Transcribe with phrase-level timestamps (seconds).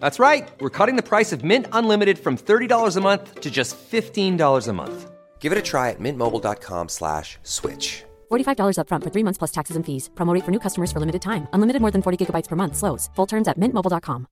[0.00, 0.50] That's right.
[0.60, 4.72] We're cutting the price of Mint Unlimited from $30 a month to just $15 a
[4.72, 5.10] month.
[5.40, 8.04] Give it a try at mintmobile.com slash switch.
[8.30, 10.10] $45 upfront for three months plus taxes and fees.
[10.14, 11.46] Promo rate for new customers for limited time.
[11.54, 12.76] Unlimited more than 40 gigabytes per month.
[12.76, 13.10] Slows.
[13.16, 14.26] Full terms at mintmobile.com.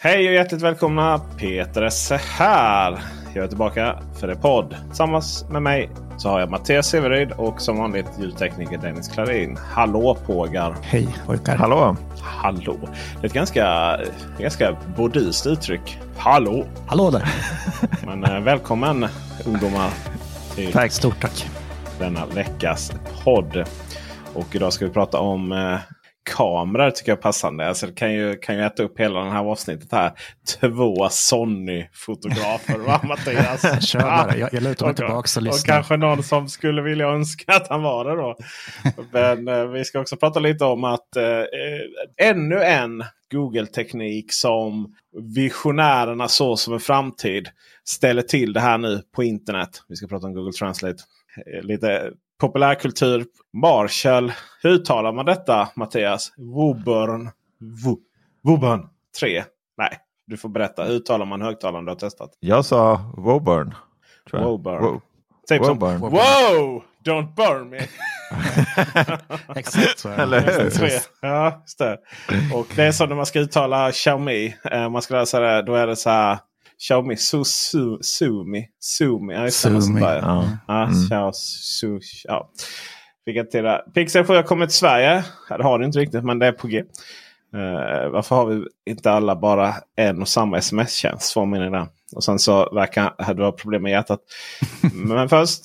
[0.00, 1.18] Hej och hjärtligt välkomna!
[1.38, 3.02] Peter Esse här.
[3.34, 4.76] Jag är tillbaka för en podd.
[4.88, 5.90] Tillsammans med mig
[6.22, 9.58] så har jag Mattias Severyd och som vanligt ljudtekniker Dennis Klarin.
[9.70, 10.76] Hallå pågar!
[10.82, 11.56] Hej pojkar!
[11.56, 11.96] Hallå!
[12.20, 12.78] Hallå!
[12.82, 13.96] Det är ett ganska,
[14.38, 15.98] ganska burdust uttryck.
[16.16, 16.66] Hallå!
[16.86, 17.34] Hallå där!
[18.06, 19.06] Men eh, välkommen
[19.46, 19.90] ungdomar
[20.54, 21.50] till Tack, stort tack!
[21.98, 22.92] denna veckas
[23.24, 23.64] podd.
[24.34, 25.78] Och idag ska vi prata om eh,
[26.30, 27.68] kameror tycker jag är passande.
[27.68, 30.12] Alltså det kan ju, kan ju äta upp hela det här avsnittet här.
[30.60, 33.86] Två Sony-fotografer va Mattias?
[33.86, 35.74] Kör bara, jag, jag lutar mig Och- tillbaka och Och lyssnar.
[35.74, 38.36] kanske någon som skulle vilja önska att han var det då.
[39.12, 44.94] Men eh, vi ska också prata lite om att eh, ännu en Google-teknik som
[45.34, 47.48] visionärerna så som en framtid
[47.84, 49.70] ställer till det här nu på internet.
[49.88, 51.02] Vi ska prata om Google Translate.
[51.56, 52.10] Eh, Lite
[52.46, 53.24] populärkultur.
[53.52, 54.32] Marshall.
[54.62, 56.32] Hur uttalar man detta Mattias?
[56.36, 57.30] Woburn.
[57.84, 57.98] Wo-
[58.42, 58.88] Woburn
[59.20, 59.44] 3.
[59.78, 60.84] Nej, du får berätta.
[60.84, 62.30] Hur uttalar man högtalaren du har testat?
[62.40, 63.74] Jag sa Woburn.
[64.32, 64.84] Woburn.
[64.84, 65.00] Wo-
[65.48, 66.00] Typ som Woburn.
[66.00, 66.82] Wow!
[67.04, 67.78] Don't burn me!
[69.56, 70.22] Exakt så är det.
[70.22, 70.70] Eller hur?
[70.70, 70.90] Tre.
[71.20, 71.98] Ja, just det.
[72.54, 74.56] Och det är så när man ska uttala Xiaomi.
[74.70, 75.62] Eh, man ska läsa det.
[75.62, 76.38] Då är det så här.
[76.88, 78.66] Xiaomi Su, Su, Sumi.
[78.80, 79.34] Sumi.
[79.34, 80.22] Ja, Sumi, jag-
[81.18, 81.32] Mm.
[81.34, 82.50] Su, ja.
[83.24, 83.94] Jag.
[83.94, 85.24] Pixel 7 har kommit till Sverige.
[85.48, 86.78] Ja, Det har det inte riktigt men det är på G.
[87.54, 91.32] Eh, varför har vi inte alla bara en och samma sms-tjänst?
[91.32, 91.86] Får min idé.
[92.16, 94.20] Och sen så verkar du ha problem med hjärtat.
[94.94, 95.64] men först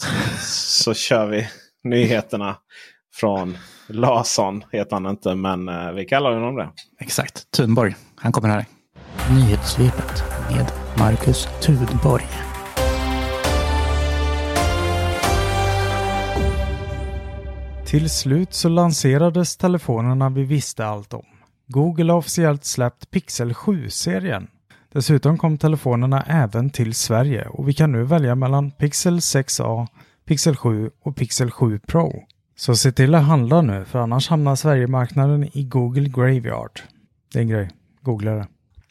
[0.84, 1.48] så kör vi
[1.84, 2.56] nyheterna
[3.16, 3.58] från
[3.88, 4.64] Larsson.
[4.72, 6.70] Heter han inte men eh, vi kallar honom det.
[7.00, 7.96] Exakt, Thunborg.
[8.16, 8.66] Han kommer här.
[9.32, 12.26] Nyhetssvepet med Marcus Thunborg.
[17.86, 21.26] Till slut så lanserades telefonerna vi visste allt om.
[21.68, 24.48] Google har officiellt släppt Pixel 7-serien.
[24.92, 29.88] Dessutom kom telefonerna även till Sverige och vi kan nu välja mellan Pixel 6a,
[30.26, 32.24] Pixel 7 och Pixel 7 Pro.
[32.56, 36.80] Så se till att handla nu för annars hamnar Sverigemarknaden i Google Graveyard.
[37.34, 37.70] Det är en grej.
[38.02, 38.48] Googla det.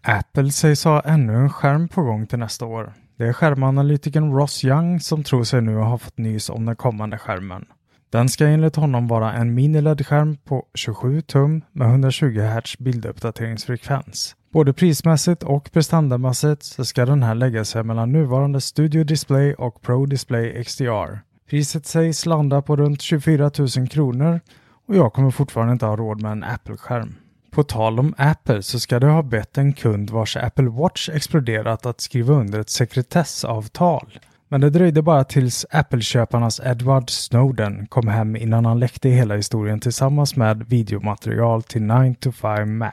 [0.08, 2.92] Apple sägs ha ännu en skärm på gång till nästa år.
[3.18, 7.18] Det är skärmanalytikern Ross Young som tror sig nu ha fått nys om den kommande
[7.18, 7.64] skärmen.
[8.10, 14.36] Den ska enligt honom vara en mini-LED-skärm på 27 tum med 120 Hz bilduppdateringsfrekvens.
[14.52, 19.82] Både prismässigt och prestandamässigt så ska den här lägga sig mellan nuvarande Studio Display och
[19.82, 21.20] Pro Display XDR.
[21.50, 24.40] Priset sägs landa på runt 24 000 kronor
[24.88, 27.14] och jag kommer fortfarande inte ha råd med en Apple-skärm.
[27.56, 31.86] På tal om Apple så ska det ha bett en kund vars Apple Watch exploderat
[31.86, 34.18] att skriva under ett sekretessavtal.
[34.48, 39.80] Men det dröjde bara tills Apple-köparnas Edward Snowden kom hem innan han läckte hela historien
[39.80, 42.92] tillsammans med videomaterial till 9 to 5 Mac.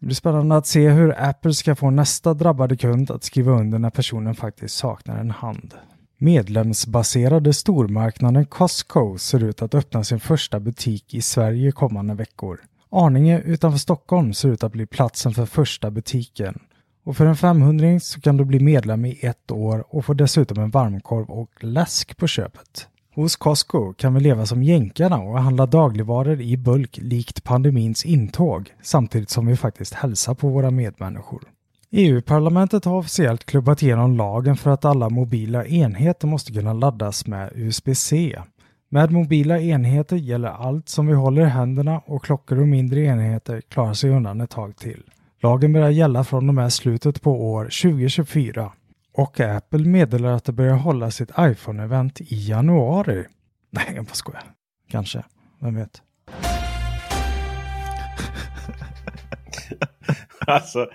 [0.00, 3.78] Det blir spännande att se hur Apple ska få nästa drabbade kund att skriva under
[3.78, 5.74] när personen faktiskt saknar en hand.
[6.18, 12.60] Medlemsbaserade stormarknaden Costco ser ut att öppna sin första butik i Sverige kommande veckor.
[12.92, 16.58] Arninge utanför Stockholm ser ut att bli platsen för första butiken.
[17.04, 20.58] Och för en 500 så kan du bli medlem i ett år och få dessutom
[20.58, 22.88] en varmkorv och läsk på köpet.
[23.14, 28.70] Hos Costco kan vi leva som jänkarna och handla dagligvaror i bulk likt pandemins intåg,
[28.82, 31.42] samtidigt som vi faktiskt hälsar på våra medmänniskor.
[31.90, 37.52] EU-parlamentet har officiellt klubbat igenom lagen för att alla mobila enheter måste kunna laddas med
[37.54, 38.38] USB-C.
[38.92, 43.60] Med mobila enheter gäller allt som vi håller i händerna och klockor och mindre enheter
[43.60, 45.02] klarar sig undan ett tag till.
[45.42, 48.72] Lagen börjar gälla från och med slutet på år 2024
[49.14, 53.24] och Apple meddelar att det börjar hålla sitt iPhone-event i januari.
[53.70, 54.42] Nej, jag bara skojar.
[54.88, 55.24] Kanske.
[55.60, 56.02] Vem vet?
[60.46, 60.86] alltså,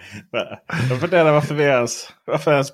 [0.89, 2.69] jag funderar varför vi ens, varför ens,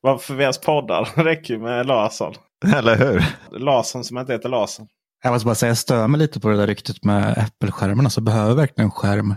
[0.00, 1.08] varför vi ens poddar.
[1.16, 2.34] Det räcker ju med Larsson.
[2.76, 3.24] Eller hur?
[3.58, 4.86] Larsson som inte heter Larsson.
[5.22, 8.10] Jag måste bara säga, jag stör mig lite på det där ryktet med Apple-skärmarna.
[8.10, 9.34] Så behöver verkligen en skärm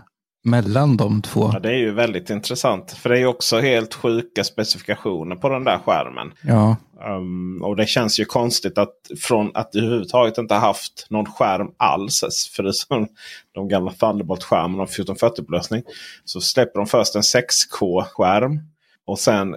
[0.47, 1.50] mellan de två.
[1.53, 2.91] Ja, det är ju väldigt intressant.
[2.91, 6.31] För det är ju också helt sjuka specifikationer på den där skärmen.
[6.41, 6.75] Ja.
[7.06, 11.68] Um, och det känns ju konstigt att från att du överhuvudtaget inte haft någon skärm
[11.77, 12.24] alls.
[12.56, 13.07] Förutom
[13.51, 15.83] de gamla Thunderbolt-skärmarna och 1440-upplösning.
[16.25, 18.59] Så släpper de först en 6K-skärm.
[19.06, 19.56] Och sen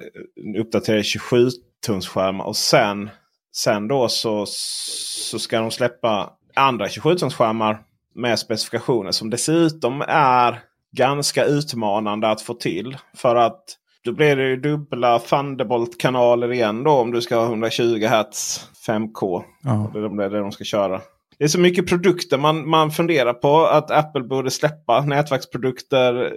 [0.59, 2.45] uppdaterar 27-tumsskärmar.
[2.45, 3.11] Och sen,
[3.53, 7.79] sen då så, så ska de släppa andra 27-tumsskärmar
[8.15, 10.61] med specifikationer som dessutom är
[10.93, 12.97] ganska utmanande att få till.
[13.17, 13.65] För att
[14.05, 19.43] då blir det ju dubbla Thunderbolt-kanaler igen då om du ska ha 120 Hz 5K.
[19.63, 19.91] Ja.
[19.93, 21.01] Det är det de ska köra.
[21.41, 25.01] Det är så mycket produkter man, man funderar på att Apple borde släppa.
[25.01, 26.33] Nätverksprodukter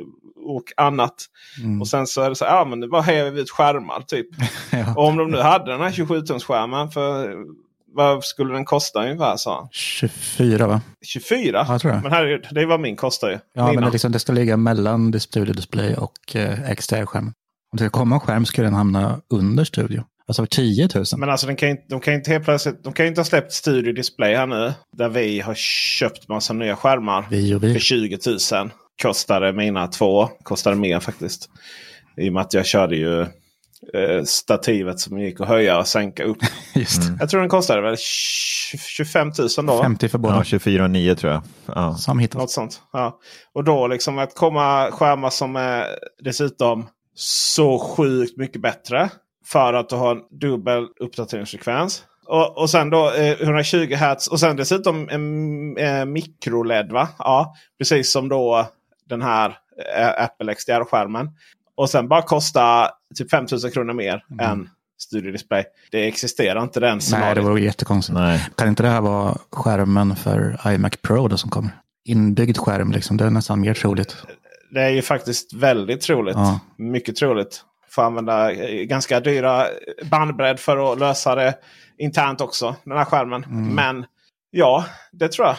[0.46, 1.16] och annat.
[1.64, 1.82] Mm.
[1.82, 4.28] Och sen så är det så ja men nu bara häver vi ut skärmar typ.
[4.72, 4.94] ja.
[4.96, 7.36] Och om de nu hade den här 27-tumsskärmen för
[7.96, 9.38] vad skulle den kosta ungefär?
[9.38, 9.70] Så?
[9.72, 10.82] 24 va?
[11.06, 11.66] 24?
[11.68, 12.04] Ja, tror jag.
[12.04, 13.40] Men herregud, det är vad min kostar ju.
[13.54, 17.34] Ja, men det, liksom, det ska ligga mellan Studio Display och eh, XDR-skärmen.
[17.72, 20.04] Om det ska komma en skärm skulle den hamna under Studio.
[20.28, 21.06] Alltså 10 000.
[21.18, 23.54] Men alltså den kan inte, de kan inte helt plötsligt, de kan inte ha släppt
[23.54, 24.74] Studio Display här nu.
[24.98, 27.28] Där vi har köpt massa nya skärmar.
[27.30, 27.74] Vi vi.
[27.74, 28.18] För 20
[28.52, 28.70] 000.
[29.02, 30.30] Kostade mina två.
[30.44, 31.50] Kostade mer faktiskt.
[32.18, 36.24] I och med att jag körde ju eh, stativet som gick att höja och sänka
[36.24, 36.38] upp.
[36.76, 37.18] Just det.
[37.20, 39.82] Jag tror den kostade väl 20 25 000 då.
[39.82, 40.36] 50 för båda.
[40.36, 41.44] Ja, 24 och 9 tror jag.
[41.66, 41.98] Ja.
[42.20, 42.42] Hittat.
[42.42, 42.82] Något sånt.
[42.94, 43.20] Ja.
[43.54, 45.86] Och då liksom att komma skärmar som är
[46.24, 49.10] dessutom så sjukt mycket bättre.
[49.46, 52.04] För att du har en dubbel uppdateringsfrekvens.
[52.26, 57.08] Och, och sen då eh, 120 Hz och sen dessutom en eh, mikroled va?
[57.18, 58.68] Ja, precis som då
[59.10, 59.58] den här
[59.98, 61.30] eh, Apple XDR-skärmen.
[61.76, 64.70] Och sen bara kosta typ 5000 kronor mer än
[65.00, 65.64] Studio Display.
[65.92, 67.46] Det existerar inte den Nej, det scenariot.
[67.46, 68.20] vore jättekonstigt.
[68.20, 68.48] Nej.
[68.56, 71.72] Kan inte det här vara skärmen för iMac Pro då som kommer?
[72.06, 73.18] Inbyggd skärm, liksom.
[73.18, 74.18] det är nästan mer troligt.
[74.72, 76.36] Det är ju faktiskt väldigt troligt.
[76.36, 76.60] Ja.
[76.78, 77.64] Mycket troligt.
[77.96, 79.66] Får använda eh, ganska dyra
[80.12, 81.54] bandbredd för att lösa det
[81.98, 82.76] internt också.
[82.84, 83.44] Den här skärmen.
[83.44, 83.76] Mm.
[83.76, 84.06] Men
[84.52, 85.56] ja, det tror jag.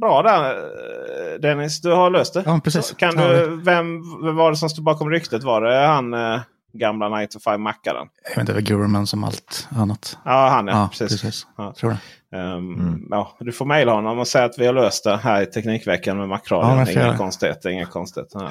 [0.00, 1.80] Bra där eh, Dennis.
[1.80, 2.42] Du har löst det.
[2.46, 2.94] Ja, precis.
[2.98, 5.42] Kan Ja, du, vem, vem var det som stod bakom ryktet?
[5.42, 6.40] Var det han eh,
[6.72, 8.06] gamla 9 to 5 mackaren?
[8.24, 10.18] Jag vet inte, det är Gurman som allt annat.
[10.24, 10.72] Ja, han ja.
[10.72, 11.22] Ja, precis.
[11.22, 11.46] precis.
[11.56, 11.74] Ja.
[11.76, 11.98] Tror det.
[12.36, 15.46] Ehm, ja, du får mejla honom och säga att vi har löst det här i
[15.46, 16.76] Teknikveckan med Ja, Macradion.
[16.78, 17.70] varför inga konstigheter.
[17.70, 18.40] Inga konstigheter.
[18.40, 18.50] Ja.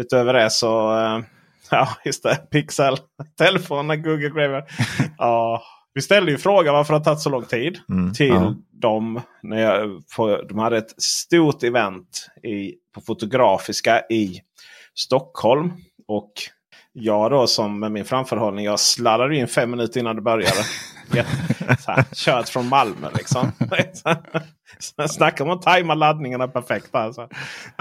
[0.00, 1.18] Utöver det så, eh,
[1.76, 2.96] ja just det, Pixel,
[3.38, 4.64] telefonerna, Google Graver.
[5.18, 5.62] ja,
[5.94, 8.54] vi ställde ju frågan varför det har tagit så lång tid Mm, till ja.
[8.72, 9.20] dem.
[9.42, 14.40] När jag, på, de hade ett stort event i, på Fotografiska i
[14.94, 15.72] Stockholm.
[16.08, 16.32] Och
[16.92, 20.64] jag då som med min framförhållning, jag sladdade in fem minuter innan det började.
[21.86, 23.52] Här, kört från Malmö liksom.
[25.08, 26.94] Snacka om att tajma laddningarna perfekt.
[26.94, 27.28] Alltså.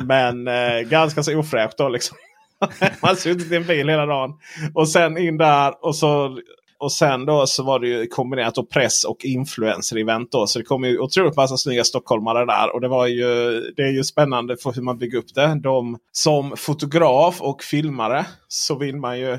[0.02, 2.18] Men eh, ganska så ofräscht då liksom.
[3.02, 4.34] Man har suttit i en bil hela dagen.
[4.74, 6.40] Och sen in där och så
[6.80, 10.28] och sen då så var det ju kombinerat då press och influencer-event.
[10.32, 12.76] Då, så det kom ju otroligt massa snygga stockholmare där.
[12.76, 13.26] Och det, var ju,
[13.76, 15.60] det är ju spännande för hur man bygger upp det.
[15.64, 19.38] De, som fotograf och filmare så vill man ju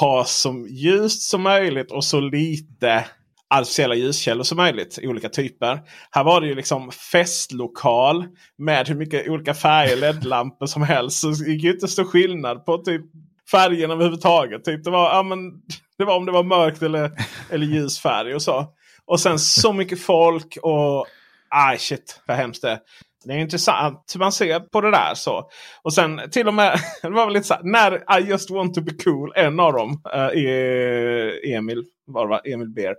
[0.00, 3.04] ha så ljust som möjligt och så lite
[3.50, 4.98] artificiella ljuskällor som möjligt.
[5.02, 5.80] Olika typer.
[6.10, 8.26] Här var det ju liksom festlokal
[8.58, 11.20] med hur mycket olika färger LED-lampor som helst.
[11.20, 13.02] Så det gick ju inte så skillnad på typ
[13.50, 14.64] färgerna överhuvudtaget.
[14.64, 15.38] Typ det, var, ja, men,
[15.98, 17.10] det var om det var mörkt eller,
[17.50, 18.66] eller ljus färg och så.
[19.06, 21.06] Och sen så mycket folk och...
[21.50, 22.78] Ah, shit vad hemskt det är.
[23.24, 25.14] Det är intressant hur man ser på det där.
[25.14, 25.48] så.
[25.82, 28.74] Och sen till och med, det var väl lite så här, när I just want
[28.74, 32.52] to be cool, en av dem, eh, Emil, var det?
[32.52, 32.94] Emil Beer,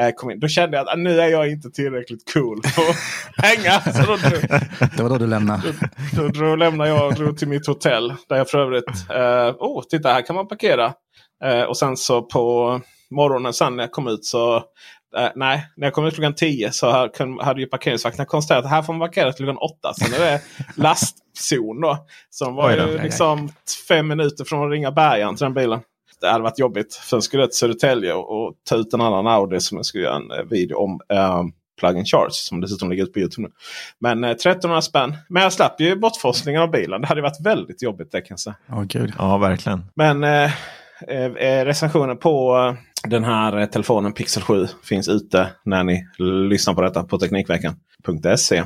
[0.00, 0.40] eh, kom in.
[0.40, 2.96] Då kände jag att ah, nu är jag inte tillräckligt cool för att
[3.46, 3.80] hänga.
[3.80, 4.40] Så då, drog,
[4.96, 5.62] Det var då du lämnade.
[6.16, 8.14] då, då lämnade jag och drog till mitt hotell.
[8.28, 10.92] Där jag för övrigt, eh, oh titta här kan man parkera.
[11.44, 12.80] Eh, och sen så på
[13.10, 14.62] morgonen sen när jag kom ut så
[15.16, 17.10] Eh, nej, när jag kom ut klockan 10 så
[17.40, 19.94] hade, ju parkeringsvakterna konstaterat att här får man parkera till klockan 8.
[19.94, 20.40] Sen är det
[20.76, 22.06] lastzon då.
[22.30, 22.86] Så de var då.
[22.86, 23.48] ju liksom
[23.88, 25.80] fem minuter från att ringa bärgaren till den bilen.
[26.20, 26.94] Det hade varit jobbigt.
[26.94, 30.04] För jag skulle till Södertälje och, och ta ut en annan Audi som jag skulle
[30.04, 31.00] göra en eh, video om.
[31.12, 31.44] Uh,
[31.78, 33.54] Plug-in charge som dessutom ligger ute på Youtube nu.
[33.98, 35.16] Men eh, 1300 spänn.
[35.28, 37.00] Men jag slapp ju bortforslingen av bilen.
[37.00, 38.56] Det hade varit väldigt jobbigt det kan jag säga.
[38.72, 39.12] Åh gud.
[39.18, 39.84] Ja, verkligen.
[39.94, 40.50] Men eh,
[41.08, 42.74] eh, eh, recensionen på eh,
[43.06, 46.06] den här eh, telefonen Pixel 7 finns ute när ni
[46.48, 48.64] lyssnar på detta på Teknikveckan.se.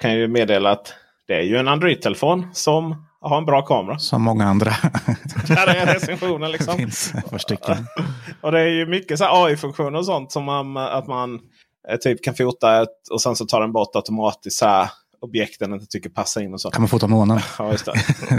[0.00, 0.94] Kan ju meddela att
[1.26, 3.98] det är ju en Android-telefon som har en bra kamera.
[3.98, 4.70] Som många andra.
[5.48, 6.76] Där är recensionen Det liksom.
[6.76, 7.76] finns ett par stycken.
[8.40, 11.40] Och det är ju mycket AI-funktioner och sånt som man, att man
[11.88, 15.60] eh, typ kan fota ett, och sen så tar den bort automatiskt så här objekt
[15.60, 16.70] den inte tycker passar in och så.
[16.70, 17.40] Kan man fota månen?
[17.58, 17.88] Ja, just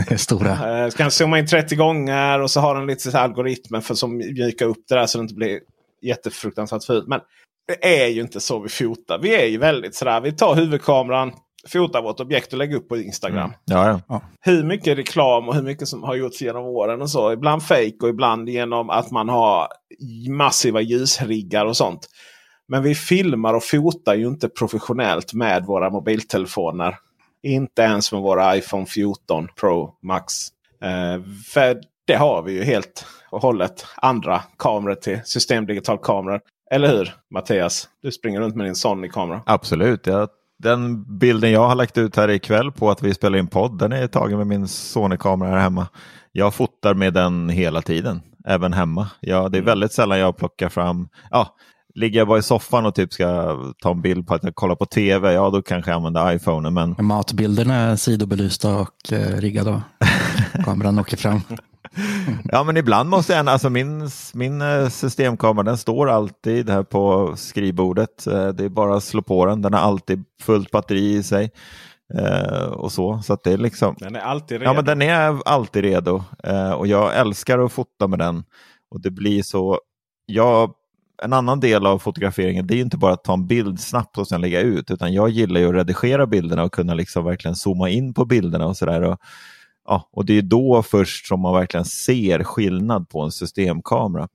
[0.07, 0.17] det.
[0.17, 0.83] Stora.
[0.83, 3.95] Eh, Så kan zooma in 30 gånger och så har den lite så algoritmer för
[3.95, 5.59] som mjukar upp det där så det inte blir
[6.01, 7.07] jättefruktansvärt fult.
[7.07, 7.19] Men
[7.67, 9.19] det är ju inte så vi fotar.
[9.19, 10.21] Vi är ju väldigt sådär.
[10.21, 11.31] Vi tar huvudkameran,
[11.67, 13.53] fotar vårt objekt och lägger upp på Instagram.
[13.65, 14.21] Ja, ja.
[14.41, 17.31] Hur mycket reklam och hur mycket som har gjorts genom åren och så.
[17.31, 19.67] Ibland fake och ibland genom att man har
[20.29, 22.07] massiva ljusriggar och sånt.
[22.71, 26.97] Men vi filmar och fotar ju inte professionellt med våra mobiltelefoner.
[27.43, 30.33] Inte ens med våra iPhone 14 Pro Max.
[30.81, 35.19] Eh, för det har vi ju helt och hållet andra kameror till.
[35.25, 36.41] Systemdigital kameror.
[36.71, 37.89] Eller hur Mattias?
[38.01, 39.41] Du springer runt med din Sony-kamera.
[39.45, 40.07] Absolut.
[40.07, 43.79] Jag, den bilden jag har lagt ut här ikväll på att vi spelar in podd,
[43.79, 45.87] den är tagen med min Sony-kamera här hemma.
[46.31, 49.07] Jag fotar med den hela tiden, även hemma.
[49.19, 51.55] Ja, det är väldigt sällan jag plockar fram, ja,
[51.95, 54.75] ligger jag bara i soffan och typ ska ta en bild på att jag kollar
[54.75, 56.74] på tv, ja då kanske jag använder iPhonen.
[56.74, 59.71] Men Matbilderna är sidobelysta och eh, riggade.
[59.71, 59.81] och
[60.65, 61.41] Kameran åker fram.
[62.43, 67.33] Ja, men ibland måste jag, alltså min, min eh, systemkamera den står alltid här på
[67.38, 68.27] skrivbordet.
[68.27, 71.51] Eh, Det är bara att slå på den, den har alltid fullt batteri i sig.
[72.13, 74.69] Eh, och så, så att det är liksom, Den är alltid redo.
[74.69, 76.24] ja men den är alltid redo.
[76.43, 78.43] Eh, och jag älskar att fota med den.
[78.91, 79.79] Och det blir så,
[80.25, 80.71] jag,
[81.23, 84.27] en annan del av fotograferingen det är inte bara att ta en bild snabbt och
[84.27, 87.89] sen lägga ut, utan jag gillar ju att redigera bilderna och kunna liksom verkligen zooma
[87.89, 89.01] in på bilderna och sådär.
[89.01, 89.19] Och,
[89.87, 94.27] ja, och det är då först som man verkligen ser skillnad på en systemkamera.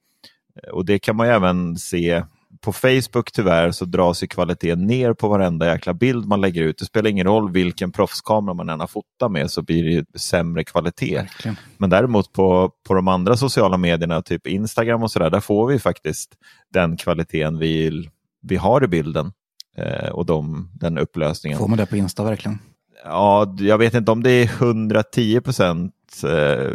[0.63, 2.25] Eh, och det kan man ju även se
[2.61, 6.79] på Facebook tyvärr så dras ju kvaliteten ner på varenda jäkla bild man lägger ut.
[6.79, 10.05] Det spelar ingen roll vilken proffskamera man än har fotat med så blir det ju
[10.15, 11.17] sämre kvalitet.
[11.17, 11.57] Verkligen.
[11.79, 15.79] Men däremot på, på de andra sociala medierna, typ Instagram och sådär, där får vi
[15.79, 16.35] faktiskt
[16.73, 18.09] den kvaliteten vi,
[18.43, 19.33] vi har i bilden.
[19.77, 21.59] Eh, och de, den upplösningen.
[21.59, 22.59] Får man det på Insta verkligen?
[23.05, 25.95] Ja, jag vet inte om det är 110 procent
[26.25, 26.73] eh,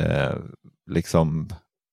[0.00, 0.36] eh,
[0.90, 1.48] liksom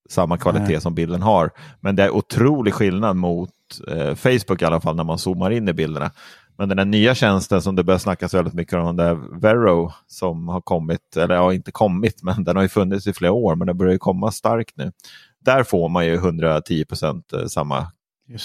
[0.09, 0.81] samma kvalitet Nej.
[0.81, 1.51] som bilden har.
[1.79, 3.49] Men det är otrolig skillnad mot
[3.87, 6.11] eh, Facebook i alla fall när man zoomar in i bilderna.
[6.57, 9.91] Men den här nya tjänsten som det börjar snackas väldigt mycket om, den där Vero
[10.07, 13.55] som har kommit, eller ja inte kommit, men den har ju funnits i flera år,
[13.55, 14.91] men den börjar ju komma starkt nu.
[15.39, 17.91] Där får man ju 110 procent eh, samma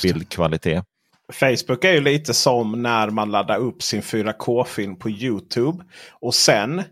[0.03, 0.85] bildkvalitet.
[1.33, 5.85] Facebook är ju lite som när man laddar upp sin 4K-film på Youtube.
[6.11, 6.83] Och sen,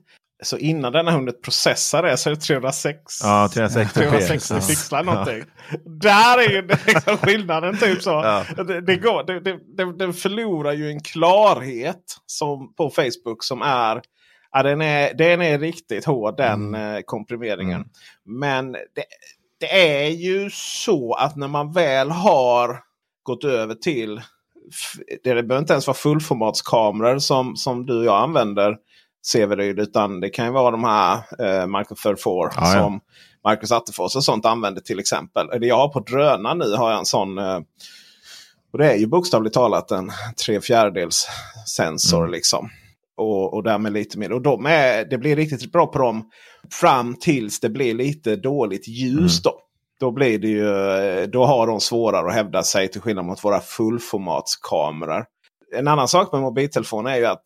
[0.42, 4.60] så innan den har hunnit processa det så är det 306, Ja, 360 360 Ja.
[4.68, 5.42] pixlar någonting.
[5.84, 7.78] Där är ju liksom skillnaden.
[7.78, 8.10] Typ så.
[8.10, 8.44] Ja.
[8.64, 9.40] Det, det går, det,
[9.76, 14.02] det, den förlorar ju en klarhet som, på Facebook som är
[14.52, 17.80] Ja, den, är, den är riktigt hård den eh, komprimeringen.
[17.80, 17.88] Mm.
[18.24, 19.04] Men det,
[19.60, 22.80] det är ju så att när man väl har
[23.22, 24.20] gått över till
[25.24, 28.76] det behöver inte ens vara fullformatskameror som, som du och jag använder.
[29.26, 32.66] Severyd, utan det kan ju vara de här eh, Micro 34 Ja, ja.
[32.66, 33.00] som
[33.44, 35.46] Marcus Attefors och sånt använder till exempel.
[35.60, 37.38] Det jag har på drönaren nu har jag en sån.
[37.38, 37.58] Eh,
[38.72, 40.10] och det är ju bokstavligt talat en
[40.46, 41.28] tre fjärdedels
[41.76, 42.30] sensor Mm.
[42.30, 42.68] liksom.
[43.16, 44.32] Och, och därmed lite mer.
[44.32, 46.30] Och de är, det blir riktigt bra på dem
[46.80, 49.16] fram tills det blir lite dåligt ljus.
[49.16, 49.42] Mm.
[49.44, 49.60] Då.
[50.00, 53.60] Då, blir det ju, då har de svårare att hävda sig till skillnad mot våra
[53.60, 55.24] fullformatskameror.
[55.76, 57.42] En annan sak med mobiltelefoner är ju att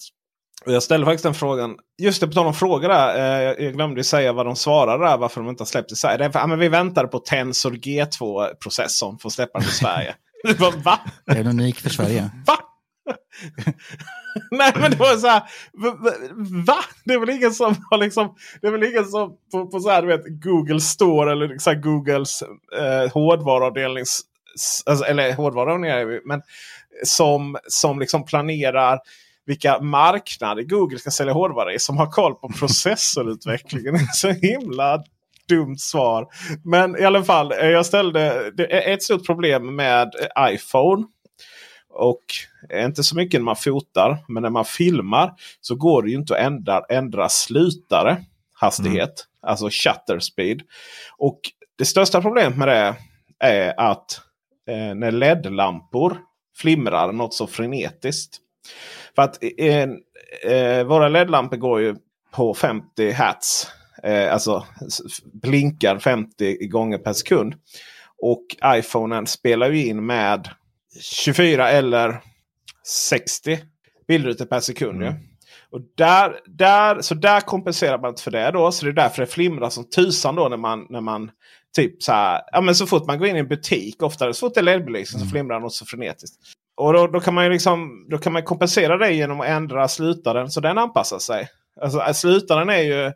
[0.66, 1.76] jag ställde faktiskt den frågan.
[1.99, 3.16] Just det, på tal om frågor där.
[3.16, 5.16] Eh, jag glömde säga vad de svarade där.
[5.16, 6.18] Varför de inte har släppt i Sverige.
[6.18, 9.73] Det är för, ja, men vi väntade på Tensor G2-processorn för att släppa den i
[9.73, 10.14] Sverige.
[10.44, 11.00] Det var, Va?
[11.26, 12.30] Det är en unik för Sverige.
[12.47, 12.56] Va?
[14.50, 15.42] Nej men det var så här.
[16.66, 16.78] Va?
[17.04, 18.35] Det är väl ingen som har liksom.
[18.61, 21.71] Det är väl ingen som på, på så här, du vet, Google Store eller så
[21.71, 22.42] här, Googles
[22.78, 24.04] eh, hårdvaruavdelning.
[24.87, 26.42] Alltså, eller hårdvaruavdelning men
[27.04, 28.99] som, som liksom planerar
[29.46, 31.78] vilka marknader Google ska sälja hårdvara i.
[31.78, 33.98] Som har koll på processorutvecklingen.
[34.12, 35.04] Så himla
[35.48, 36.26] dumt svar.
[36.64, 41.06] Men i alla fall, eh, jag ställde ett stort problem med iPhone.
[41.96, 42.24] Och
[42.72, 46.34] inte så mycket när man fotar, men när man filmar så går det ju inte
[46.34, 48.24] att ändra, ändra slutare
[48.54, 49.26] hastighet.
[49.26, 49.50] Mm.
[49.50, 50.62] Alltså shutter speed.
[51.18, 51.40] Och
[51.78, 52.96] det största problemet med det
[53.38, 54.20] är att
[54.68, 56.18] eh, när LED-lampor
[56.56, 58.38] flimrar något så frenetiskt.
[59.14, 59.88] För att eh,
[60.52, 61.97] eh, våra LED-lampor går ju
[62.30, 63.66] på 50 hertz.
[64.02, 64.66] Eh, alltså
[65.33, 67.54] blinkar 50 gånger per sekund.
[68.23, 70.49] Och iPhonen spelar ju in med
[71.00, 72.21] 24 eller
[72.87, 73.59] 60
[74.09, 75.02] bildrutor per sekund.
[75.02, 75.14] Mm.
[75.71, 78.50] Och där, där, så där kompenserar man inte för det.
[78.50, 78.73] då.
[78.73, 81.30] Så det är därför det flimrar som tusan då när man, när man
[81.76, 84.47] typ så här, ja, men så fort man går in i en butik, oftare så
[84.47, 85.28] fort det är LED-belysning mm.
[85.28, 86.37] så flimrar något så frenetiskt.
[86.76, 89.88] Och då, då, kan man ju liksom, då kan man kompensera det genom att ändra
[89.88, 91.49] slutaren så den anpassar sig.
[91.81, 93.12] Alltså, äh, slutaren är ju eh,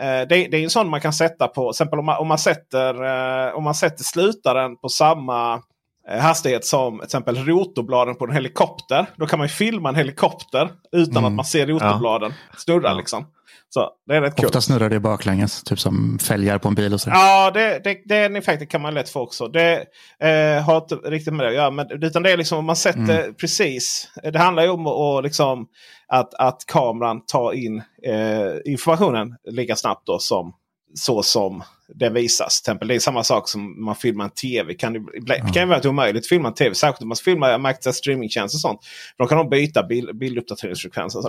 [0.00, 2.94] det, det, är en sån man kan sätta på, exempel om man, om man, sätter,
[3.04, 5.62] eh, om man sätter slutaren på samma
[6.08, 9.06] eh, hastighet som till exempel rotorbladen på en helikopter.
[9.16, 11.24] Då kan man filma en helikopter utan mm.
[11.24, 12.58] att man ser rotorbladen ja.
[12.58, 12.88] snurra.
[12.88, 12.94] Ja.
[12.94, 13.26] Liksom.
[13.74, 14.62] Så det är rätt Ofta kul.
[14.62, 16.94] snurrar det baklänges, typ som fälgar på en bil.
[16.94, 17.10] och så.
[17.10, 19.48] Ja, det, det, den effekten kan man lätt få också.
[19.48, 19.84] Det
[20.20, 21.70] eh, har inte riktigt med det att göra.
[21.70, 23.34] Men, utan det är liksom om man sätter mm.
[23.34, 24.08] precis.
[24.32, 25.66] Det handlar ju om och liksom
[26.08, 30.54] att, att kameran tar in eh, informationen lika snabbt då som
[30.94, 31.62] så som
[31.94, 32.62] det visas.
[32.62, 32.88] Tempel.
[32.88, 34.74] Det är samma sak som man filmar en tv.
[34.74, 36.74] Kan det, det kan ju vara omöjligt att filma en tv.
[36.74, 38.80] Särskilt om man filmar märkta streamingtjänster och sånt.
[39.18, 41.22] Då kan de byta bild, bilduppdateringsfrekvenser.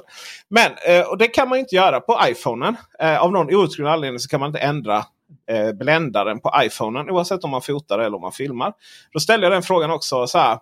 [0.50, 2.76] Men eh, och det kan man inte göra på iPhonen.
[3.00, 4.98] Eh, av någon outgrundlig anledning så kan man inte ändra
[5.52, 7.10] eh, bländaren på iPhonen.
[7.10, 8.74] Oavsett om man fotar eller om man filmar.
[9.14, 10.28] Då ställde jag den frågan också.
[10.28, 10.60] så här.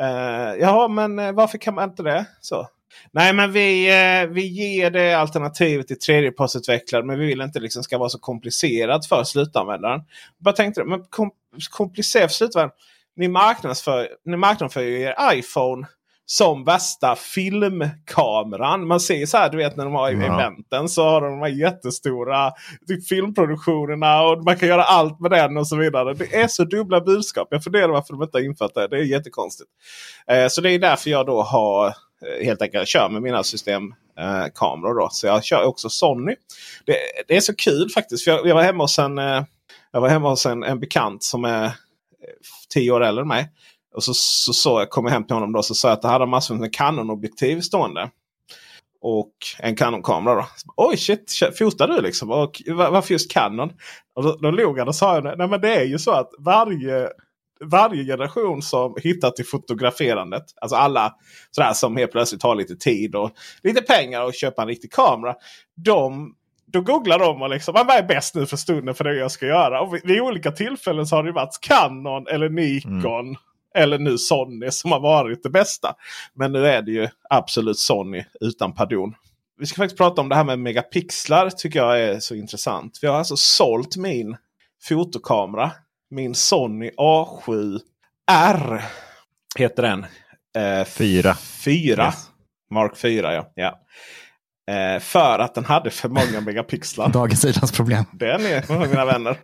[0.00, 2.26] Eh, uh, ja, men eh, varför kan man inte det?
[2.40, 2.68] Så.
[3.12, 7.04] Nej, men vi, eh, vi ger det alternativet till tredjepartsutvecklare.
[7.04, 10.00] Men vi vill inte liksom ska vara så komplicerat för slutanvändaren.
[10.38, 11.30] Bara tänkte, men kom,
[11.70, 12.78] komplicerat för slutanvändaren.
[13.16, 15.86] Ni marknadsför, ni marknadsför ju er iPhone
[16.26, 18.86] som värsta filmkameran.
[18.86, 20.34] Man ser så här, du vet när de har ja.
[20.34, 22.52] eventen så har de de här jättestora
[22.88, 26.14] typ, filmproduktionerna och man kan göra allt med den och så vidare.
[26.14, 27.48] Det är så dubbla budskap.
[27.50, 28.88] Jag funderar varför de inte har infört det.
[28.88, 29.70] Det är jättekonstigt.
[30.26, 31.94] Eh, så det är därför jag då har
[32.26, 35.00] Eh, helt enkelt kör med mina systemkameror.
[35.00, 35.08] då.
[35.10, 36.34] Så jag kör också Sony.
[36.86, 36.96] Det,
[37.28, 38.24] det är så kul faktiskt.
[38.24, 39.44] För jag, jag var hemma hos en, eh,
[39.92, 41.70] jag var hemma hos en, en bekant som är eh,
[42.74, 43.50] tio år äldre än mig.
[43.94, 46.02] Och så, så, så jag kom jag hem till honom då så sa jag att
[46.02, 48.10] det hade massor med Canon-objektiv stående.
[49.00, 50.34] Och en Canon-kamera.
[50.34, 50.46] Då.
[50.76, 52.30] Oj shit, fotar du liksom?
[52.30, 53.72] Och varför just Canon?
[54.14, 57.08] Och då, då log han och sa nej men det är ju så att varje
[57.64, 60.44] varje generation som hittar till fotograferandet.
[60.60, 61.14] Alltså alla
[61.50, 63.30] sådär som helt plötsligt har lite tid och
[63.62, 65.34] lite pengar och köpa en riktig kamera.
[65.76, 66.34] De,
[66.66, 69.46] då googlar de och liksom vad är bäst nu för stunden för det jag ska
[69.46, 69.80] göra.
[69.80, 73.26] Och vid olika tillfällen så har det varit Canon eller Nikon.
[73.26, 73.36] Mm.
[73.76, 75.94] Eller nu Sony som har varit det bästa.
[76.34, 79.14] Men nu är det ju absolut Sony utan pardon.
[79.58, 81.50] Vi ska faktiskt prata om det här med megapixlar.
[81.50, 82.98] tycker jag är så intressant.
[83.02, 84.36] Vi har alltså sålt min
[84.82, 85.70] fotokamera
[86.14, 88.82] min Sony A7R.
[89.58, 90.06] Heter den.
[90.56, 91.34] Eh, fyra.
[91.64, 92.04] Fyra.
[92.04, 92.30] Yes.
[92.70, 93.52] Mark 4 ja.
[93.54, 93.80] ja.
[94.74, 97.08] Eh, för att den hade för många megapixlar.
[97.12, 98.04] Dagens sidans problem.
[98.12, 99.36] Den är mina vänner.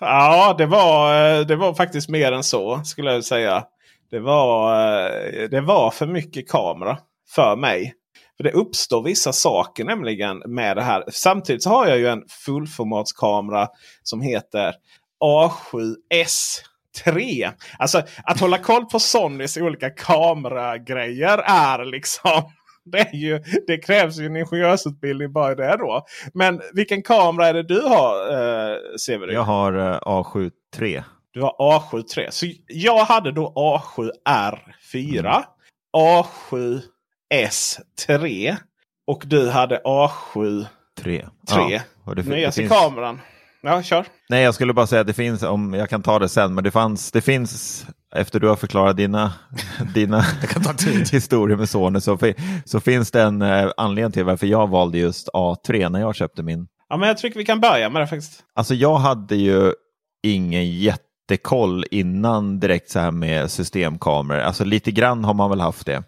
[0.00, 3.64] Ja, det var, eh, det var faktiskt mer än så skulle jag säga.
[4.10, 4.74] Det var,
[5.14, 6.98] eh, det var för mycket kamera
[7.34, 7.94] för mig.
[8.36, 11.04] För Det uppstår vissa saker nämligen med det här.
[11.08, 13.68] Samtidigt så har jag ju en fullformatskamera
[14.02, 14.74] som heter
[15.24, 17.52] A7S3.
[17.78, 22.52] Alltså att hålla koll på Sonys olika kameragrejer är liksom
[22.84, 26.06] det, ju, det krävs ju en ingenjörsutbildning bara det då.
[26.34, 29.34] Men vilken kamera är det du har eh, Severin?
[29.34, 31.02] Jag har eh, A7 III.
[31.32, 32.28] Du har A7 III.
[32.30, 35.18] Så jag hade då A7R4.
[35.18, 35.42] Mm.
[35.96, 38.56] A7S3.
[39.06, 40.66] Och du hade A7
[40.98, 41.26] 3.
[41.48, 41.80] 3.
[42.06, 42.72] Ja, Nyaste finns...
[42.72, 43.20] kameran.
[43.62, 44.06] Ja, kör.
[44.28, 46.64] Nej, jag skulle bara säga att det finns, om jag kan ta det sen, men
[46.64, 49.32] det, fanns, det finns, efter du har förklarat dina,
[49.94, 50.20] dina
[51.12, 52.18] historier med Sony, så,
[52.64, 56.42] så finns det en eh, anledning till varför jag valde just A3 när jag köpte
[56.42, 56.66] min.
[56.88, 58.44] Ja, men jag tycker vi kan börja med det faktiskt.
[58.54, 59.72] Alltså, jag hade ju
[60.22, 64.40] ingen jättekoll innan direkt så här med systemkameror.
[64.40, 66.02] Alltså lite grann har man väl haft det.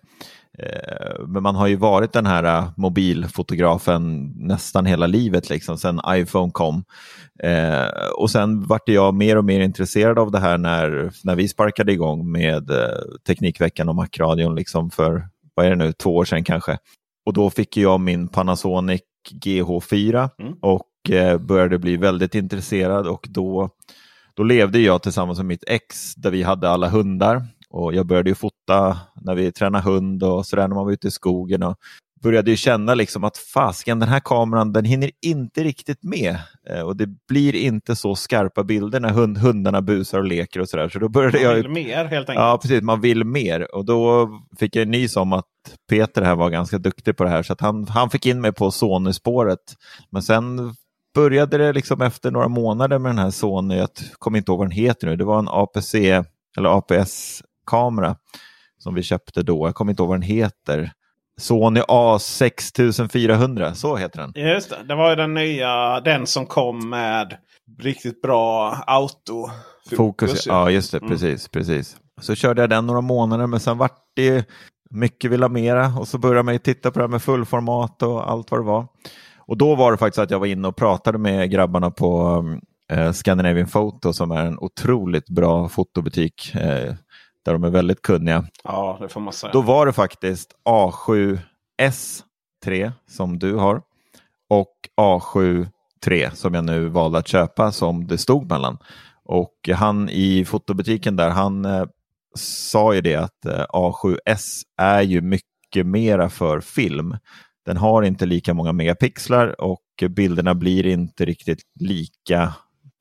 [0.58, 6.00] Eh, men man har ju varit den här eh, mobilfotografen nästan hela livet, liksom, sen
[6.08, 6.84] iPhone kom.
[7.42, 11.48] Eh, och sen vart jag mer och mer intresserad av det här när, när vi
[11.48, 16.24] sparkade igång med eh, Teknikveckan och Macradion liksom för, vad är det nu, två år
[16.24, 16.78] sedan kanske.
[17.26, 19.02] Och då fick jag min Panasonic
[19.44, 20.54] GH4 mm.
[20.60, 23.70] och och eh, började bli väldigt intresserad och då,
[24.34, 27.42] då levde jag tillsammans med mitt ex där vi hade alla hundar.
[27.70, 31.08] Och jag började ju fota när vi tränade hund och sådär när man var ute
[31.08, 31.62] i skogen.
[31.62, 31.76] Och
[32.22, 36.36] började ju känna liksom att fasken, den här kameran den hinner inte riktigt med.
[36.70, 40.68] Eh, och det blir inte så skarpa bilder när hund, hundarna busar och leker och
[40.68, 40.88] sådär.
[40.88, 41.72] Så då började Man vill jag...
[41.72, 42.44] mer helt enkelt.
[42.44, 42.82] Ja, precis.
[42.82, 43.74] Man vill mer.
[43.74, 44.28] Och då
[44.58, 45.44] fick jag nys om att
[45.88, 47.42] Peter här var ganska duktig på det här.
[47.42, 49.76] Så att han, han fick in mig på Sony-spåret.
[50.10, 50.74] Men sen
[51.14, 54.68] började det liksom efter några månader med den här Sony, jag kommer inte ihåg vad
[54.68, 55.94] den heter nu, det var en APC
[56.56, 56.78] eller
[57.72, 58.16] APS-kamera
[58.78, 59.66] som vi köpte då.
[59.68, 60.92] Jag kommer inte ihåg vad den heter.
[61.40, 64.32] Sony A6400, så heter den.
[64.52, 67.36] Just det, det var ju den nya, den som kom med
[67.80, 69.48] riktigt bra auto.
[69.96, 71.10] Fokus, ja just det, Mm.
[71.10, 71.96] precis, precis.
[72.20, 74.48] Så körde jag den några månader men sen vart det
[74.90, 78.02] mycket vill ha mera och så började man ju titta på det här med fullformat
[78.02, 78.86] och allt vad det var.
[79.38, 82.44] Och då var det faktiskt att jag var inne och pratade med grabbarna på
[82.92, 86.94] eh, Scandinavian Photo som är en otroligt bra fotobutik eh,
[87.48, 88.44] där de är väldigt kunniga.
[88.64, 89.52] Ja, det får man säga.
[89.52, 93.82] Då var det faktiskt A7S3 som du har
[94.50, 98.78] och A7-3 som jag nu valde att köpa som det stod mellan.
[99.24, 101.84] Och han i fotobutiken där, han eh,
[102.34, 107.16] sa ju det att eh, A7S är ju mycket mera för film.
[107.66, 112.54] Den har inte lika många megapixlar och bilderna blir inte riktigt lika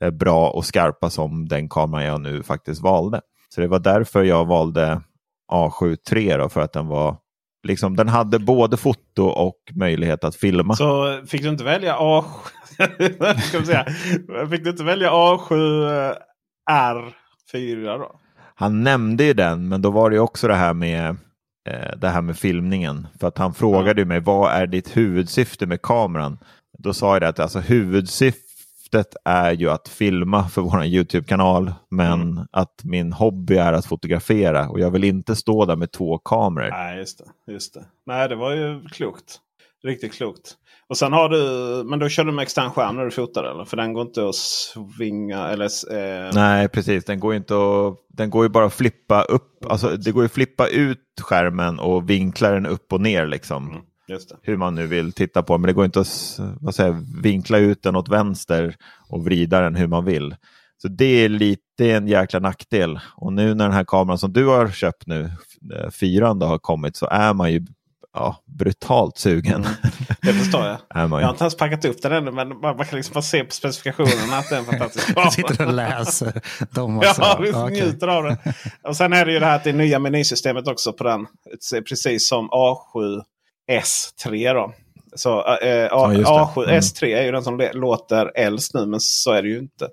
[0.04, 3.22] eh, bra och skarpa som den kameran jag nu faktiskt valde.
[3.56, 5.02] Så det var därför jag valde
[5.52, 7.18] A7 III då, för att den var
[7.68, 10.76] liksom, den hade både foto och möjlighet att filma.
[10.76, 12.24] Så fick du inte välja A7?
[13.42, 13.86] Ska säga.
[14.50, 16.16] Fick du inte välja A7
[16.72, 18.20] R4 då?
[18.56, 21.10] Han nämnde ju den, men då var det ju också det här med
[21.70, 23.08] eh, det här med filmningen.
[23.20, 26.38] För att han frågade ju mig, vad är ditt huvudsyfte med kameran?
[26.78, 28.47] Då sa jag det att alltså, huvudsyftet
[29.26, 34.80] är ju att filma för vår YouTube-kanal, men att min hobby är att fotografera och
[34.80, 36.70] jag vill inte stå där med två kameror.
[36.70, 37.54] Nej, just det.
[37.54, 37.86] Just det.
[38.06, 39.40] Nej, det var ju klokt.
[39.84, 40.56] Riktigt klokt.
[40.90, 41.40] Och sen har du,
[41.84, 43.66] men då kör du med extern skärm när du fotar eller?
[43.66, 45.70] För den går inte att svinga eller...
[45.92, 47.06] Eh, Nej, precis.
[47.06, 49.66] Den går, inte att, den går ju bara att flippa upp.
[49.70, 53.28] Alltså, det går ju att flippa ut skärmen och vinkla den upp och ner.
[53.28, 53.70] Liksom.
[53.70, 53.82] Mm.
[54.42, 55.58] Hur man nu vill titta på.
[55.58, 58.76] Men det går inte att vad säger, vinkla ut den åt vänster
[59.10, 60.36] och vrida den hur man vill.
[60.82, 63.00] Så det är lite en jäkla nackdel.
[63.16, 65.32] Och nu när den här kameran som du har köpt nu,
[65.76, 67.66] eh, fyran, har kommit så är man ju
[68.14, 69.68] ja, brutalt sugen.
[70.22, 70.78] Det förstår jag.
[70.90, 73.44] Jag har inte ens packat upp den ännu men man, man kan liksom bara se
[73.44, 76.42] på specifikationerna att det är en fantastisk Jag sitter och läser
[76.72, 77.22] dem också.
[77.22, 77.82] Ja, vi Okej.
[77.82, 78.38] njuter av det.
[78.84, 81.28] Och sen är det ju det här att det är nya menysystemet också på den.
[81.90, 82.50] Precis som
[83.72, 84.74] A7S3 då.
[85.16, 86.34] Så eh, A- just det.
[86.34, 86.46] Mm.
[86.46, 89.88] A7S3 är ju den som låter äldst nu men så är det ju inte.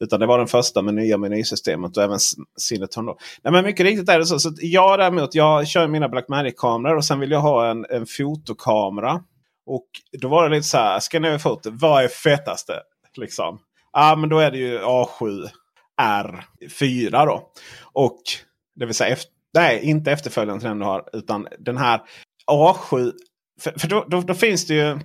[0.00, 2.18] Utan det var den första med nya menysystemet och även
[2.60, 3.06] Cineton.
[3.06, 3.18] Då.
[3.44, 4.38] Nej, men mycket riktigt är det så.
[4.38, 9.20] så jag däremot, jag kör mina Blackmagic-kameror och sen vill jag ha en, en fotokamera.
[9.66, 9.86] Och
[10.20, 12.72] då var det lite så här, ska ni foto, vad är fetaste?
[13.16, 13.58] Liksom.
[13.92, 15.48] Ja men då är det ju A7
[16.02, 17.50] R4 då.
[17.92, 18.20] Och
[18.74, 21.08] det vill säga, efter, nej inte efterföljaren till den du har.
[21.12, 22.00] Utan den här
[22.50, 23.12] A7.
[23.60, 24.98] För, för då, då, då finns det ju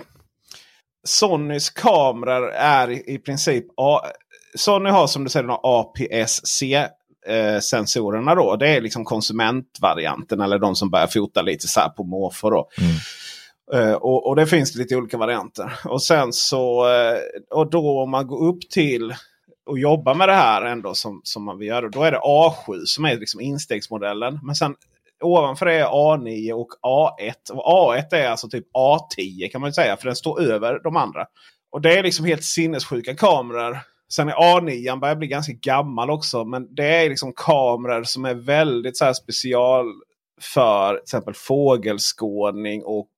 [1.04, 4.00] Sonys kameror är i, i princip A,
[4.56, 6.88] Sony har som du säger APS-C
[7.62, 8.56] sensorerna då.
[8.56, 12.50] Det är liksom konsumentvarianten eller de som börjar fota lite så här på måfå.
[12.50, 12.70] Då.
[13.74, 15.74] Eh, och, och det finns lite olika varianter.
[15.86, 17.18] Och sen så eh,
[17.50, 19.14] och då om man går upp till
[19.66, 21.90] och jobbar med det här ändå som, som man vill göra.
[21.90, 24.40] Då är det A7 som är liksom instegsmodellen.
[24.44, 24.76] Men sen
[25.22, 27.52] ovanför det är A9 och A1.
[27.52, 29.98] Och A1 är alltså typ A10 kan man säga.
[29.98, 31.26] För den står över de andra.
[31.72, 33.80] Och det är liksom helt sinnessjuka kameror.
[34.14, 36.46] Sen är A9 börjar bli ganska gammal också.
[36.46, 39.86] Men det är liksom kameror som är väldigt så här special
[40.42, 43.12] för till exempel fågelskådning och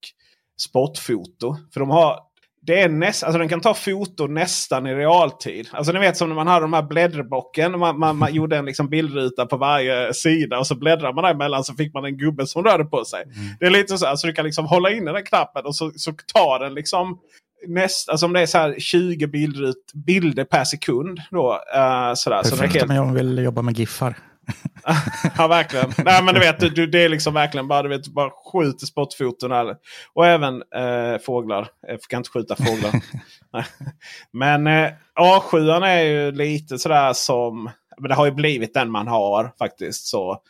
[0.59, 1.55] spotfoto.
[1.73, 2.19] För de har
[2.65, 5.69] det är näst, alltså den kan ta foto nästan i realtid.
[5.71, 7.79] Alltså ni vet som när man hade de här blädderbocken.
[7.79, 11.63] Man, man, man gjorde en liksom bildruta på varje sida och så bläddrar man däremellan
[11.63, 13.23] så fick man en gubbe som rörde på sig.
[13.59, 15.91] Det är lite så här, så du kan liksom hålla inne den knappen och så,
[15.95, 17.19] så tar den liksom
[17.67, 21.19] näst, alltså om det är så här 20 bildrut, bilder per sekund.
[21.31, 24.15] Då, uh, sådär, så det är Perfekt helt, om jag vill jobba med giffar.
[25.37, 25.93] ja, verkligen.
[25.97, 29.51] Nej, men du vet, du, det är liksom verkligen bara, du vet, bara skjuter spottfoton.
[29.51, 29.75] Här.
[30.13, 31.67] Och även eh, fåglar.
[31.87, 32.91] Jag kan inte skjuta fåglar.
[34.31, 37.69] Men eh, A7 är ju lite sådär som...
[37.97, 40.07] Men det har ju blivit den man har faktiskt.
[40.07, 40.41] så.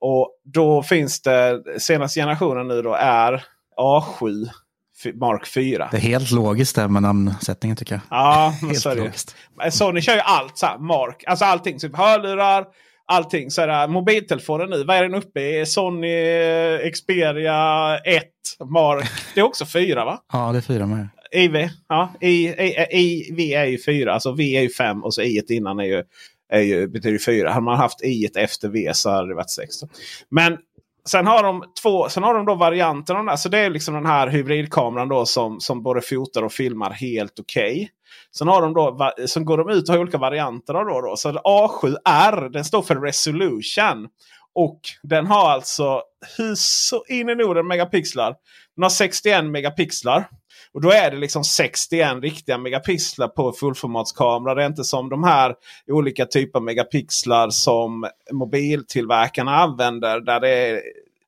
[0.00, 3.44] Och då finns det, senaste generationen nu då är
[3.76, 4.48] A7
[5.14, 5.88] Mark 4.
[5.90, 8.02] Det är helt logiskt där med namnsättningen tycker jag.
[8.10, 9.02] Ja, men helt så är det.
[9.02, 9.36] logiskt.
[9.70, 11.24] Sony kör ju allt så här, Mark.
[11.26, 11.78] Alltså allting.
[11.78, 12.66] Typ hörlurar,
[13.06, 13.50] allting.
[13.50, 15.66] Så här, mobiltelefonen nu, vad är den uppe i?
[15.66, 18.24] Sony eh, Xperia 1
[18.70, 19.10] Mark.
[19.34, 20.18] Det är också 4 va?
[20.32, 21.08] Ja, det är fyra med.
[21.32, 21.68] IV.
[21.88, 24.12] Ja, I, I, I, V är ju 4.
[24.12, 26.02] Alltså V är ju 5 och så I innan är ju,
[26.52, 27.50] är ju, betyder 4.
[27.50, 29.74] Hade man haft I efter V så hade det varit 6.
[30.28, 30.58] Men
[31.08, 33.36] sen har de två, sen har de då varianter av den där.
[33.36, 37.38] Så det är liksom den här hybridkameran då som, som både fotar och filmar helt
[37.38, 37.72] okej.
[37.72, 37.88] Okay.
[38.36, 41.00] Sen har de då, sen går de ut och har olika varianter av då.
[41.00, 41.16] då.
[41.16, 44.08] Så A7R den står för Resolution.
[44.54, 46.02] Och den har alltså
[46.38, 48.34] hur så in i Norden megapixlar.
[48.76, 50.28] Den har 61 megapixlar.
[50.74, 54.54] Och då är det liksom 61 riktiga megapixlar på fullformatskamera.
[54.54, 55.54] Det är inte som de här
[55.86, 60.20] olika typer av megapixlar som mobiltillverkarna använder.
[60.20, 60.82] Där det är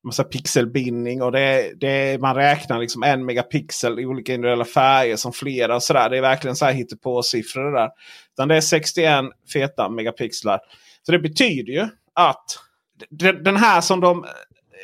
[0.04, 5.32] massa pixelbindning och det det man räknar liksom en megapixel i olika individuella färger som
[5.32, 5.76] flera.
[5.76, 6.10] och sådär.
[6.10, 7.90] Det är verkligen så här hittepå-siffror det där.
[8.32, 10.60] Utan det är 61 feta megapixlar.
[11.06, 12.44] Så det betyder ju att
[13.44, 14.30] den här som de eh,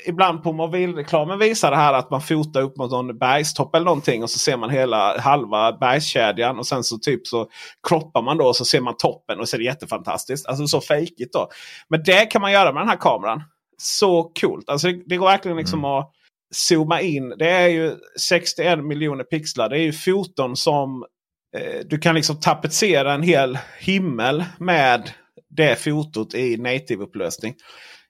[0.06, 4.22] ibland på mobilreklamen visar det här att man fotar upp mot någon bergstopp eller någonting
[4.22, 7.48] och så ser man hela halva bergskedjan och sen så typ så
[7.88, 10.46] kroppar man då och så ser man toppen och så är det jättefantastiskt.
[10.46, 11.48] Alltså så fejkigt då.
[11.88, 13.42] Men det kan man göra med den här kameran.
[13.82, 14.68] Så coolt.
[14.68, 15.90] Alltså det, går verkligen liksom Mm.
[15.90, 16.10] att
[16.54, 17.28] zooma in.
[17.38, 19.68] Det är ju 61 miljoner pixlar.
[19.68, 21.04] Det är ju foton som
[21.56, 25.10] eh, du kan liksom tapetsera en hel himmel med
[25.56, 27.54] det fotot i native-upplösning.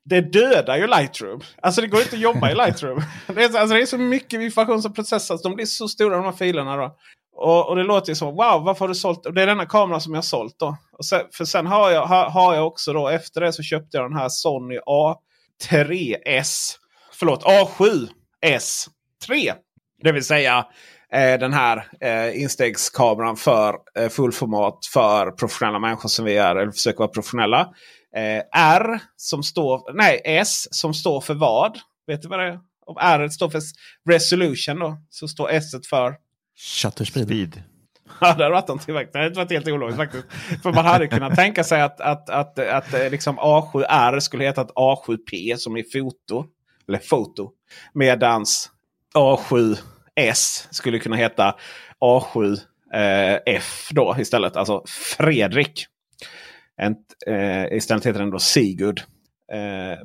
[0.05, 1.41] Det dödar ju Lightroom.
[1.63, 3.03] Alltså det går inte att jobba i Lightroom.
[3.35, 5.43] Det är, alltså, det är så mycket information som processas.
[5.43, 6.77] De blir så stora de här filerna.
[6.77, 6.97] Då.
[7.37, 9.27] Och, och det låter ju som wow, varför har du sålt?
[9.27, 10.55] Och det är denna kamera som jag har sålt.
[10.59, 10.77] då.
[10.99, 13.97] Och sen, för sen har jag, har, har jag också då efter det så köpte
[13.97, 14.79] jag den här Sony
[15.61, 16.73] A3S.
[17.13, 19.55] Förlåt A7S3.
[20.03, 20.67] Det vill säga
[21.13, 26.57] eh, den här eh, instegskameran för eh, fullformat för professionella människor som vi är.
[26.57, 27.61] Eller försöker vara professionella.
[28.17, 31.79] Eh, R som står, nej S som står för vad?
[32.07, 32.59] Vet du vad det är?
[32.87, 33.61] Om R står för
[34.09, 34.97] resolution då.
[35.11, 36.15] Så står S för
[36.83, 37.27] Shutter speed.
[37.27, 37.63] Speed.
[38.21, 39.13] Ja, det hade varit någonting faktiskt.
[39.13, 40.27] Det hade varit helt ologiskt faktiskt.
[40.63, 44.61] För man hade kunnat tänka sig att, att, att, att, att liksom A7R skulle heta
[44.61, 46.45] ett A7P som är foto.
[46.89, 47.51] Eller foto.
[47.95, 48.71] Medans
[49.15, 51.57] A7S skulle kunna heta
[52.01, 52.61] A7F
[53.47, 54.57] eh, då istället.
[54.57, 54.83] Alltså
[55.17, 55.87] Fredrik.
[57.27, 59.03] Eh, istället heter den då Sigurd.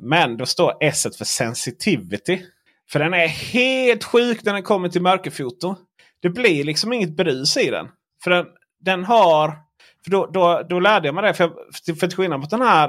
[0.00, 2.42] Men då står S för sensitivity.
[2.90, 5.76] För den är helt sjuk när den kommer till mörkerfoto.
[6.22, 7.88] Det blir liksom inget brus i den.
[8.26, 8.46] För den,
[8.80, 9.58] den har...
[10.04, 11.34] För då, då, då lärde jag mig det.
[11.34, 12.88] För, för, för till skillnad mot den här,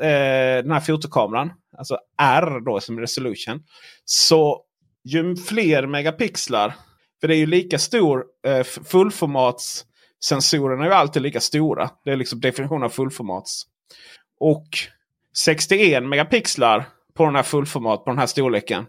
[0.00, 1.52] eh, den här fotokameran.
[1.78, 3.62] Alltså R då som resolution.
[4.04, 4.64] Så
[5.04, 6.74] ju fler megapixlar.
[7.20, 9.86] För det är ju lika stor eh, fullformats
[10.24, 11.90] sensorerna är ju alltid lika stora.
[12.04, 13.66] Det är liksom definitionen av fullformats.
[14.40, 14.66] Och
[15.44, 18.86] 61 megapixlar på den här fullformat, på den här storleken.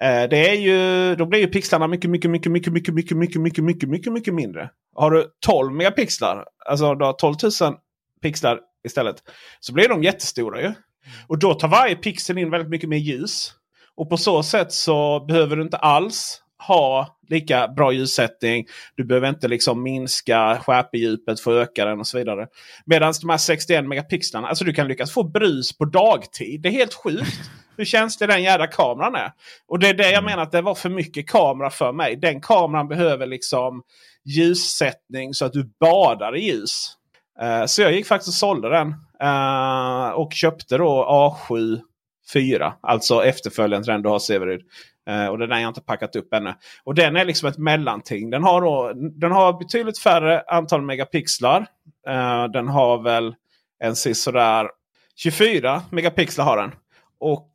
[0.00, 3.40] Eh, det är ju, då blir ju pixlarna mycket, mycket, mycket, mycket, mycket, mycket, mycket,
[3.40, 4.70] mycket, mycket, mycket, mycket mindre.
[4.94, 7.74] Har du 12 megapixlar, alltså du har 12 000
[8.22, 9.16] pixlar istället,
[9.60, 10.72] så blir de jättestora ju.
[11.26, 13.52] Och då tar varje pixel in väldigt mycket mer ljus.
[13.96, 18.66] Och på så sätt så behöver du inte alls ha lika bra ljussättning.
[18.94, 22.46] Du behöver inte liksom minska skärpedjupet för att öka den och så vidare.
[22.86, 26.62] Medan de här 61 megapixlarna, alltså du kan lyckas få brus på dagtid.
[26.62, 29.32] Det är helt sjukt hur känslig den jävla kameran är.
[29.68, 32.16] Och det är det jag menar att det var för mycket kamera för mig.
[32.16, 33.82] Den kameran behöver liksom
[34.24, 36.96] ljussättning så att du badar i ljus.
[37.40, 38.94] Eh, så jag gick faktiskt och sålde den.
[39.20, 41.80] Eh, och köpte då A7
[42.32, 42.74] 4.
[42.80, 44.62] Alltså efterföljaren till den du har Severud.
[45.10, 46.54] Uh, eh, och den har jag inte packat upp ännu.
[46.84, 48.30] Och den är liksom ett mellanting.
[48.30, 51.60] Den har, då, den har betydligt färre antal megapixlar.
[52.08, 53.34] Uh, den har väl
[53.78, 54.68] en sådär
[55.16, 56.72] 24 megapixlar har den.
[57.18, 57.50] Och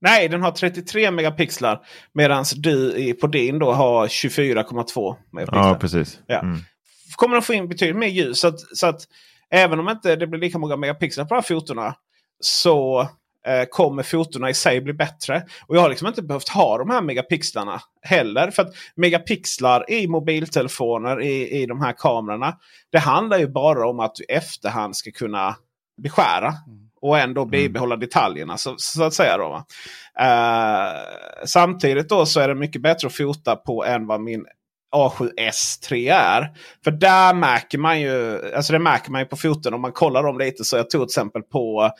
[0.00, 1.80] nej, den har 33 megapixlar.
[2.12, 5.68] Medan du i, på din då har 24,2 megapixlar.
[5.68, 6.18] Ja, precis.
[6.26, 6.40] Ja.
[6.40, 6.58] Mm.
[7.16, 8.40] Kommer att få in betydligt mer ljus.
[8.40, 9.00] Så att, så att
[9.50, 11.94] även om inte det blir lika många megapixlar på de här fotona.
[12.40, 13.00] Så
[13.46, 15.42] eh, kommer fotona i sig bli bättre.
[15.66, 18.50] Och jag har liksom inte behövt ha de här megapixlarna heller.
[18.50, 22.56] För att megapixlar i mobiltelefoner i, i de här kamerorna.
[22.92, 25.56] Det handlar ju bara om att du efterhand ska kunna
[26.02, 26.54] beskära.
[27.02, 29.36] Och ändå bibehålla detaljerna så, så att säga.
[29.36, 29.64] Då?
[30.20, 31.00] Eh,
[31.44, 34.46] samtidigt då så är det mycket bättre att fota på än vad min
[34.96, 36.48] A7S3 är.
[36.84, 40.22] För där märker man ju, alltså det märker man ju på foton om man kollar
[40.22, 40.64] dem lite.
[40.64, 41.90] Så jag tog till exempel på,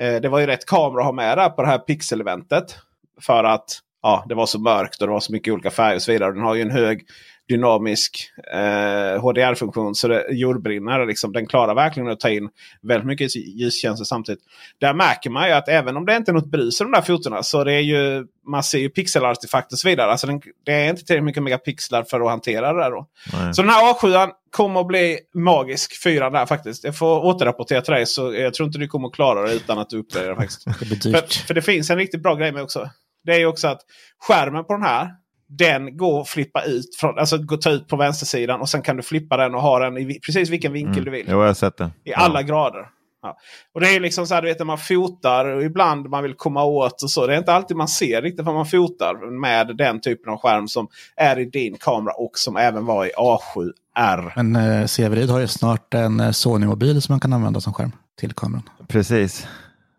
[0.00, 2.76] eh, det var ju rätt kamera att ha med där på det här pixel-eventet.
[3.20, 6.02] För att ja, det var så mörkt och det var så mycket olika färger och
[6.02, 6.32] så vidare.
[6.32, 7.04] Den har ju en hög
[7.48, 9.94] dynamisk eh, HDR-funktion.
[9.94, 11.06] Så det jordbrinner.
[11.06, 12.48] Liksom, den klarar verkligen att ta in
[12.82, 14.40] väldigt mycket ljustjänster samtidigt.
[14.80, 17.02] Där märker man ju att även om det inte är något brus i de där
[17.02, 20.10] fotona så det är ju, man ser ju pixelartefakt och så vidare.
[20.10, 22.90] Alltså den, det är inte tillräckligt mycket megapixlar för att hantera det där.
[22.90, 23.06] Då.
[23.52, 26.02] Så den här A7 kommer att bli magisk.
[26.02, 26.84] Fyran där faktiskt.
[26.84, 28.06] Jag får återrapportera till dig.
[28.06, 30.64] Så jag tror inte du kommer att klara det utan att du uppdaterar faktiskt.
[31.02, 31.12] Det.
[31.12, 32.90] För, för det finns en riktigt bra grej med också.
[33.24, 33.80] Det är ju också att
[34.18, 35.08] skärmen på den här
[35.48, 36.96] den går att flippa ut.
[37.00, 39.78] Från, alltså gå ta ut på vänstersidan och sen kan du flippa den och ha
[39.78, 41.04] den i precis vilken vinkel Mm.
[41.04, 41.26] du vill.
[41.28, 41.90] Jo, jag har sett det.
[42.04, 42.86] I alla grader.
[43.22, 43.36] Ja.
[43.74, 46.34] Och det är liksom så här, du vet när man fotar och ibland man vill
[46.34, 47.26] komma åt och så.
[47.26, 50.68] Det är inte alltid man ser riktigt vad man fotar med den typen av skärm
[50.68, 54.32] som är i din kamera och som även var i A7R.
[54.36, 57.92] Men eh, Severid har ju snart en eh, Sony-mobil som man kan använda som skärm
[58.20, 58.62] till kameran.
[58.88, 59.46] Precis.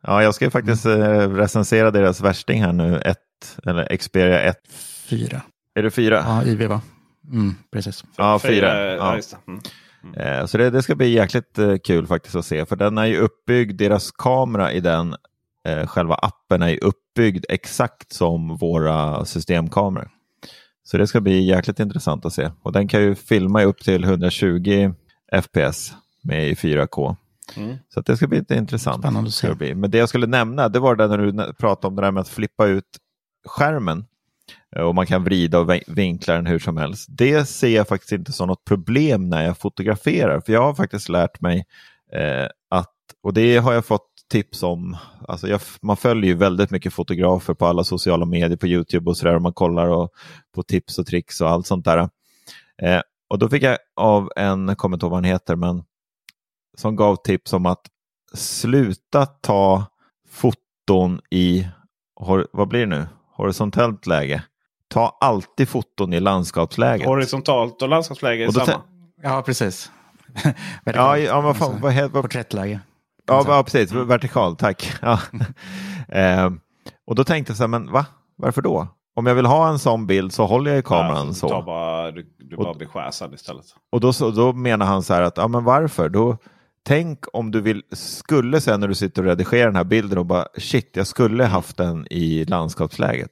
[0.01, 0.91] Ja, jag ska ju faktiskt eh,
[1.29, 3.01] recensera deras värsting här nu.
[3.05, 3.17] Ett,
[3.65, 4.55] eller Xperia 1.
[5.09, 5.41] Fyra.
[5.75, 6.23] Är det fyra?
[6.27, 6.81] Ja, IV va?
[7.31, 8.03] Mm, precis.
[8.17, 8.95] Ja, fyra.
[8.95, 9.15] Ja.
[9.15, 9.37] Det.
[9.47, 9.59] Mm.
[10.13, 12.65] Eh, Så det, det ska bli jäkligt eh, kul faktiskt att se.
[12.65, 15.15] För den är ju uppbyggd, deras kamera i den,
[15.67, 20.09] eh, själva appen är ju uppbyggd exakt som våra systemkameror.
[20.83, 22.51] Så det ska bli jäkligt intressant att se.
[22.63, 24.93] Och den kan ju filma upp till 120
[25.41, 25.93] FPS
[26.23, 27.15] med i 4K.
[27.57, 27.77] Mm.
[27.93, 29.03] Så att det ska bli lite intressant.
[29.03, 29.75] Spännande att se.
[29.75, 32.21] Men det jag skulle nämna, det var det när du pratade om det där med
[32.21, 32.85] att flippa ut
[33.47, 34.05] skärmen.
[34.75, 37.07] Eh, och man kan vrida och vinkla den hur som helst.
[37.09, 40.41] Det ser jag faktiskt inte som något problem när jag fotograferar.
[40.41, 41.65] För jag har faktiskt lärt mig
[42.13, 46.71] eh, att, och det har jag fått tips om, alltså jag, man följer ju väldigt
[46.71, 50.09] mycket fotografer på alla sociala medier, på YouTube och sådär, och man kollar och,
[50.55, 51.97] på tips och tricks och allt sånt där.
[52.81, 55.83] Eh, och då fick jag av en, jag kommer inte ihåg vad han heter, men
[56.77, 57.81] som gav tips om att
[58.33, 59.85] sluta ta
[60.29, 61.67] foton i,
[62.51, 64.43] vad blir det nu, horisontellt läge.
[64.89, 67.07] Ta alltid foton i landskapsläget.
[67.07, 68.81] Horisontalt och landskapsläge är samma.
[69.23, 69.91] Ja, precis.
[70.83, 72.79] Ja, ja vad fan, Alltså, vad heter, vad, Porträttläge.
[73.27, 74.93] ja, ja, precis, vertikal, tack.
[75.01, 75.19] Ja.
[76.19, 76.49] eh,
[77.07, 78.05] och då tänkte jag så här, men va?
[78.35, 78.87] Varför då?
[79.15, 81.59] Om jag vill ha en sån bild så håller jag i kameran Ja, så.
[81.59, 83.65] Du, bara, du, du Och- bara blir skärsad istället.
[83.91, 86.09] Och då, så, då menar han så här att, ja men varför?
[86.09, 86.37] Då,
[86.83, 90.25] tänk om du vill, skulle sen när du sitter och redigerar den här bilden och
[90.25, 93.31] bara, shit, jag skulle haft den i landskapsläget.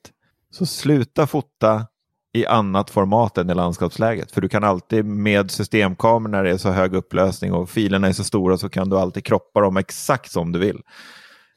[0.52, 1.86] Så sluta fota
[2.34, 4.32] i annat format än i landskapsläget.
[4.32, 8.14] För du kan alltid med systemkameror när det är så hög upplösning och filerna är
[8.14, 10.82] så stora så kan du alltid kroppa dem exakt som du vill.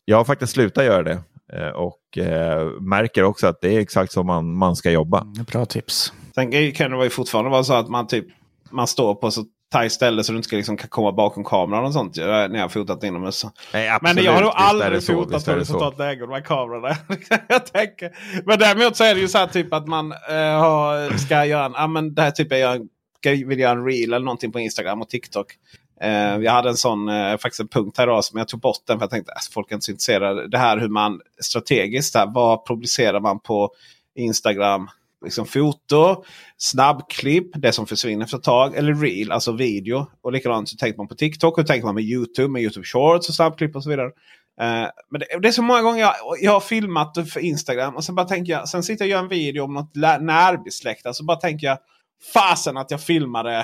[0.05, 1.23] Jag har faktiskt slutat göra det
[1.53, 5.25] eh, och eh, märker också att det är exakt som man, man ska jobba.
[5.53, 6.13] Bra tips.
[6.35, 8.27] Sen kan det ju fortfarande vara så att man typ
[8.71, 11.93] man står på så tajt ställe så du inte ska liksom komma bakom kameran och
[11.93, 12.17] sånt.
[12.17, 13.45] När jag har fotat inomhus.
[13.73, 16.97] Nej, Men absolut, jag har nog aldrig så, fotat horisontalt läge med kamerorna.
[17.49, 18.11] jag tänker.
[18.47, 21.65] Men däremot så är det ju så här typ att man eh, har, ska göra
[21.65, 24.61] en, ja, men det här typ jag ska, vill göra en reel eller någonting på
[24.61, 25.47] Instagram och TikTok.
[26.01, 28.87] Eh, jag hade en sån, eh, faktiskt en punkt här idag som jag tog bort
[28.87, 30.49] den för jag tänkte att folk är inte så intresserade.
[30.49, 33.71] Det här hur man strategiskt, där, vad publicerar man på
[34.15, 34.89] Instagram?
[35.25, 36.25] Liksom foto,
[36.57, 38.77] snabbklipp, det som försvinner efter ett tag.
[38.77, 40.07] Eller reel, alltså video.
[40.23, 41.59] Och likadant så tänker man på TikTok.
[41.59, 42.49] Hur tänker man med YouTube?
[42.49, 44.07] Med YouTube Shorts och snabbklipp och så vidare.
[44.61, 47.97] Eh, men det, det är så många gånger jag, jag har filmat för Instagram.
[47.97, 50.19] Och sen bara tänker jag, sen sitter jag och gör en video om något lä-
[50.19, 51.17] närbesläktat.
[51.17, 51.79] Så bara tänker jag,
[52.35, 53.59] fasen att jag filmade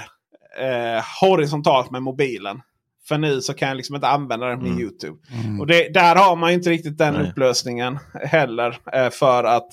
[0.61, 2.61] eh, horisontalt med mobilen.
[3.09, 4.81] För nu så kan jag liksom inte använda den med Mm.
[4.81, 5.17] YouTube.
[5.61, 7.31] Och det, där har man ju inte riktigt den Nej.
[7.31, 8.79] upplösningen heller.
[8.93, 9.69] Eh, för att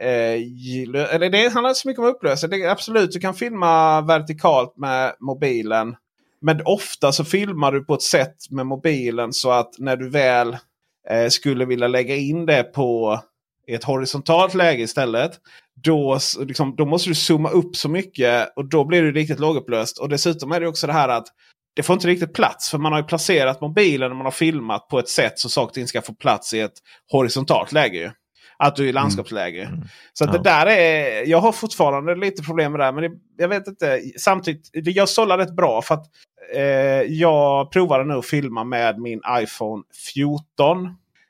[0.00, 2.50] eh, eller det handlar inte så mycket om upplösning.
[2.50, 5.96] Det är absolut, du kan filma vertikalt med mobilen.
[6.40, 10.56] Men ofta så filmar du på ett sätt med mobilen så att när du väl
[11.10, 13.20] eh, skulle vilja lägga in det på
[13.68, 15.32] i ett horisontalt läge istället.
[15.84, 19.98] Då, liksom, då måste du zooma upp så mycket och då blir det riktigt lågupplöst.
[19.98, 21.26] Och dessutom är det också det här att
[21.74, 22.70] det får inte riktigt plats.
[22.70, 25.66] För man har ju placerat mobilen och man har filmat på ett sätt så saker
[25.66, 26.72] och ting ska få plats i ett
[27.12, 28.12] horisontalt läge.
[28.58, 29.70] Att du är i landskapsläge.
[30.12, 30.38] Så att Ja.
[30.38, 32.84] det där är, jag har fortfarande lite problem med det.
[32.84, 34.00] här, Men det, jag vet inte.
[34.18, 35.82] Samtidigt, jag sållar rätt bra.
[35.82, 36.06] för att
[36.54, 36.62] eh,
[37.02, 39.82] Jag provade nu att filma med min iPhone
[40.14, 40.88] 14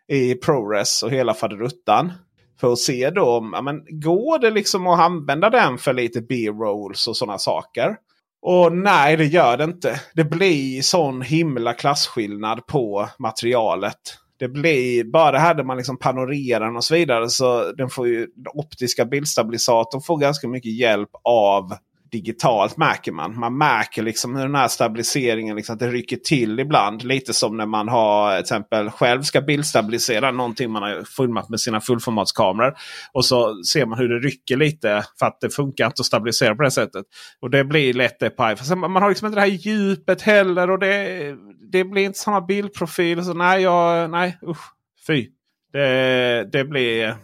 [0.08, 2.12] i ProRes och hela faderuttan.
[2.61, 6.20] För att se då om, ja, men, går det liksom att använda den för lite
[6.20, 7.96] B-rolls och sådana saker.
[8.42, 10.00] Och nej, det gör det inte.
[10.14, 14.00] Det blir sån himla klasskillnad på materialet.
[14.39, 17.28] Det blir bara det här där man liksom panorerar och så vidare.
[17.28, 21.72] Så den får ju den optiska bildstabilisatorn får ganska mycket hjälp av
[22.11, 23.38] digitalt märker man.
[23.38, 27.02] Man märker liksom hur den här stabiliseringen liksom, att det rycker till ibland.
[27.02, 31.61] Lite som när man har till exempel själv ska bildstabilisera någonting man har filmat med
[31.61, 32.74] sina fullformatskameror.
[33.12, 36.54] Och så ser man hur det rycker lite för att det funkar inte att stabilisera
[36.54, 37.06] på det sättet.
[37.40, 38.88] Och det blir lätt det på iPhone.
[38.88, 41.34] Man har liksom inte det här djupet heller och det,
[41.72, 43.24] det blir inte samma bildprofil.
[43.24, 44.72] Så nej, jag, nej usch,
[45.06, 45.28] fy.
[45.72, 47.16] Det, det blir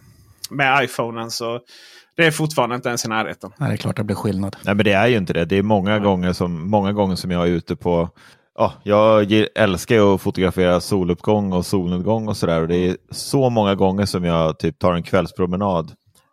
[0.49, 1.59] med iPhonen så
[2.17, 3.51] det är fortfarande inte ens i närheten.
[3.57, 4.55] Nej, det är klart det blir skillnad.
[4.65, 5.45] Nej, men det är ju inte det.
[5.45, 8.09] Det är många, gånger som, många gånger som jag är ute på
[8.57, 12.67] Ja, jag älskar att fotografera soluppgång och solnedgång och sådär.
[12.67, 15.91] Det är så många gånger som jag typ tar en kvällspromenad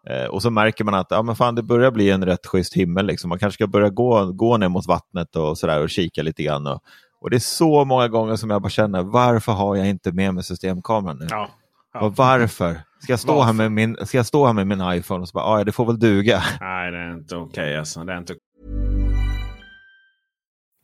[0.09, 2.75] eh, och så märker man att ja, men fan, det börjar bli en rätt schysst
[2.75, 3.07] himmel.
[3.07, 3.29] Liksom.
[3.29, 6.67] Man kanske ska börja gå, gå ner mot vattnet och, sådär och kika lite grann.
[6.67, 6.83] Och,
[7.21, 10.35] och det är så många gånger som jag bara känner, varför har jag inte med
[10.35, 11.27] mig systemkameran nu?
[11.31, 11.49] Ja.
[11.95, 12.01] Ja.
[12.01, 12.81] Och varför?
[13.03, 15.33] Ska jag, stå här med min, ska jag stå här med min iPhone och så
[15.33, 16.43] bara, ah, ja det får väl duga.
[16.61, 18.05] Nej, det är inte okej okay, alltså.
[18.05, 18.35] Det är inte...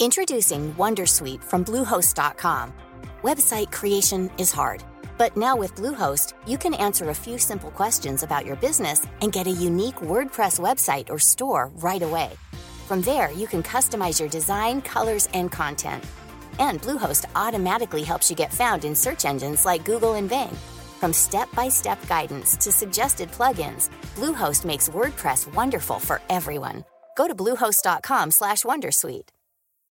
[0.02, 2.72] Introducing Wondersuite from Bluehost.com.
[3.22, 4.82] Website creation is hard.
[5.18, 9.32] But now with Bluehost, you can answer a few simple questions about your business and
[9.32, 12.30] get a unique WordPress website or store right away.
[12.88, 16.04] From there, you can customize your design, colors, and content.
[16.58, 20.56] And Bluehost automatically helps you get found in search engines like Google and Bing.
[20.98, 26.84] From step-by-step guidance to suggested plugins, Bluehost makes WordPress wonderful for everyone.
[27.16, 29.28] Go to bluehost.com/wondersuite.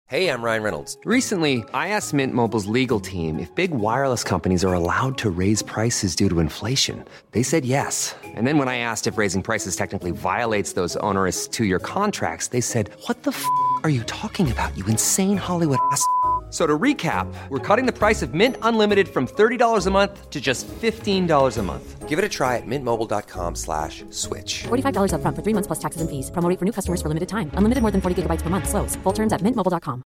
[0.07, 0.97] Hey, I'm Ryan Reynolds.
[1.05, 5.61] Recently, I asked Mint Mobile's legal team if big wireless companies are allowed to raise
[5.61, 7.05] prices due to inflation.
[7.31, 8.15] They said yes.
[8.23, 12.61] And then when I asked if raising prices technically violates those onerous 2-year contracts, they
[12.61, 13.45] said, "What the f***
[13.83, 14.75] are you talking about?
[14.75, 16.03] You insane Hollywood ass."
[16.49, 20.41] So to recap, we're cutting the price of Mint Unlimited from $30 a month to
[20.41, 22.09] just $15 a month.
[22.09, 24.63] Give it a try at mintmobile.com slash switch.
[24.63, 26.31] $45 up front for three months plus taxes and fees.
[26.31, 27.51] Promo for new customers for limited time.
[27.53, 28.67] Unlimited more than 40 gigabytes per month.
[28.67, 28.95] Slows.
[29.03, 30.01] Full terms at mintmobile.com.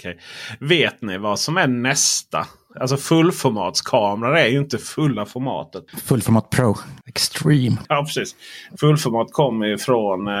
[0.00, 0.16] Okay.
[0.60, 2.46] Vet ni vad som är nästa?
[2.80, 5.84] Alltså fullformatskameror är ju inte fulla formatet.
[6.02, 6.74] Fullformat Pro.
[7.06, 7.76] Extreme.
[7.88, 8.36] Ja, precis.
[8.80, 10.34] Fullformat kommer ju från eh,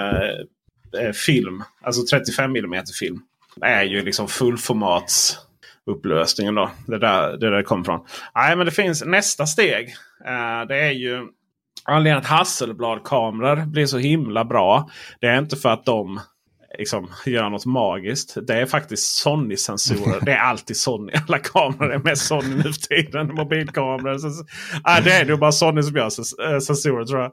[1.00, 3.20] eh, film, alltså 35 mm film,
[3.60, 5.38] är ju liksom fullformats
[5.86, 6.70] upplösningen då.
[6.86, 8.00] Det där det där kommer från.
[8.34, 9.94] Nej, men det finns nästa steg.
[10.26, 11.26] Eh, det är ju
[11.84, 14.90] anledningen att Hasselblad-kameror blir så himla bra.
[15.20, 16.20] Det är inte för att de
[16.78, 18.36] liksom, göra något magiskt.
[18.46, 20.24] Det är faktiskt Sony-sensorer.
[20.24, 21.12] det är alltid Sony.
[21.28, 23.34] Alla kameror är med Sony nu för tiden.
[23.34, 24.18] Mobilkameror.
[24.18, 27.32] Så, äh, det är nog bara Sony som gör eh, sensorer tror jag.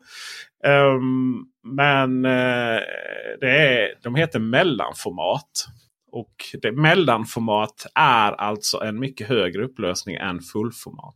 [0.66, 2.80] Um, men uh,
[3.40, 5.68] det är, de heter mellanformat.
[6.12, 11.16] Och det, mellanformat är alltså en mycket högre upplösning än fullformat.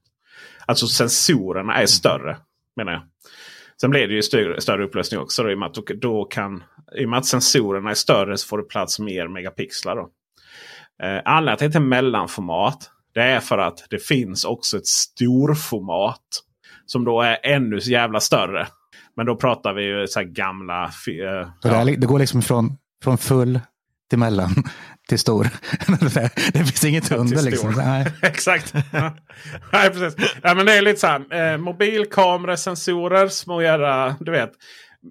[0.66, 2.38] Alltså sensorerna är större
[2.78, 3.02] menar jag.
[3.82, 5.44] Sen blir det ju större, större upplösning också.
[5.44, 6.64] Då, i, och med att, då kan,
[6.96, 9.96] i och med att sensorerna är större så får det plats mer megapixlar.
[9.96, 10.10] Då.
[11.04, 14.88] Eh, anledningen till att det heter mellanformat det är för att det finns också ett
[14.88, 16.44] storformat.
[16.86, 18.68] Som då är ännu jävla större.
[19.16, 20.84] Men då pratar vi ju så gamla...
[20.84, 20.90] Eh,
[21.62, 21.86] så ja.
[21.86, 23.60] det, går liksom från, från full
[24.10, 24.50] till mellan
[25.10, 25.48] till stor.
[26.54, 27.74] det finns inget under liksom.
[27.78, 28.14] Nej.
[28.22, 28.74] Exakt.
[29.72, 30.16] Nej, precis.
[30.44, 31.54] Ja, men det är lite så här.
[31.54, 34.52] Eh, mobilkamerasensorer, små jävla, du vet.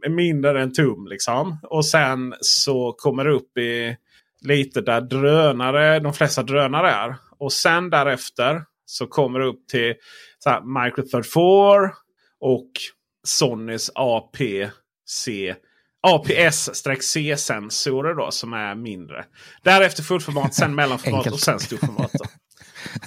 [0.08, 1.58] Mindre än tum liksom.
[1.62, 3.96] Och sen så kommer det upp i
[4.40, 7.16] lite där drönare, de flesta drönare är.
[7.38, 9.94] Och sen därefter så kommer det upp till
[10.38, 11.42] så här, Micro Third 4
[12.40, 12.70] och
[13.26, 15.28] Sonys APC
[16.02, 19.24] APS-C-sensorer då som är mindre.
[19.62, 22.10] Därefter fullformat, sen mellanformat och sen storformat.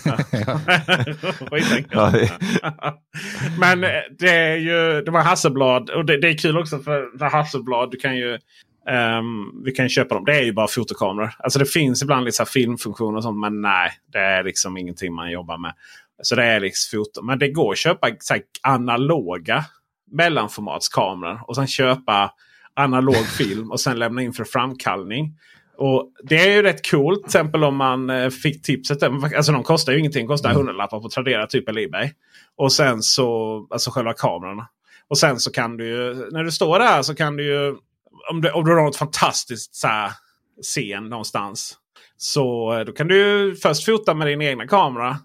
[3.60, 7.30] Men eh, det är ju det var Hasselblad och det, det, är kul också för
[7.30, 7.92] Hasselblad.
[7.92, 8.40] Du kan ju
[9.20, 10.26] um, vi kan köpa dem.
[10.26, 11.34] Det är ju bara fotokameror.
[11.40, 13.40] Alltså det finns ibland lite så filmfunktioner och sånt.
[13.40, 15.74] Men nej, det är liksom ingenting man jobbar med.
[16.22, 17.22] Så det är liksom foto.
[17.22, 19.66] Men det går att köpa så analoga
[20.12, 22.32] mellanformatskameror och sen köpa
[22.74, 25.38] analog film och sen lämna in för framkallning.
[25.80, 27.20] Och Det är ju rätt coolt.
[27.20, 29.04] Till exempel om man eh, fick tipset.
[29.04, 30.28] Alltså de kostar ju ingenting.
[30.28, 30.58] Kostar mm.
[30.58, 32.12] hundralappar på Tradera typ eller Ebay.
[32.56, 34.68] Och sen så, alltså själva kamerorna.
[35.08, 37.76] Och sen så kan du ju, när du står där så kan du ju,
[38.32, 40.12] om du, om du har något fantastiskt så här,
[40.62, 41.78] scen någonstans.
[42.18, 45.18] Så eh, då kan du först fota med din egna kamera.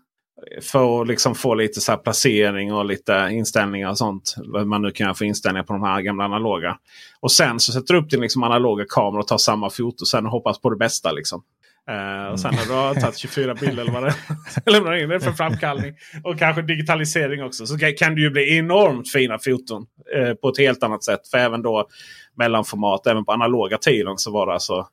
[0.62, 4.34] För att liksom få lite så placering och lite inställningar och sånt.
[4.66, 6.76] Man nu kan för inställningar på de här gamla analoga.
[7.20, 10.26] Och sen så sätter du upp din liksom analoga kamera och tar samma foto sen
[10.26, 11.12] och hoppas på det bästa.
[11.12, 11.42] Liksom.
[11.90, 14.14] Eh, och sen när du har tagit 24 bilder eller vad det
[14.70, 15.94] lämnar in det för framkallning.
[16.24, 17.66] Och kanske digitalisering också.
[17.66, 19.86] Så kan det ju bli enormt fina foton.
[20.16, 21.28] Eh, på ett helt annat sätt.
[21.28, 21.88] För även då
[22.36, 24.86] mellanformat, även på analoga tiden så var det alltså.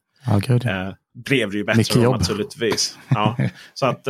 [0.48, 0.66] Gud.
[0.66, 0.90] Eh,
[1.26, 2.98] blev det ju bättre då, naturligtvis.
[3.10, 3.38] Ja,
[3.74, 4.08] så att,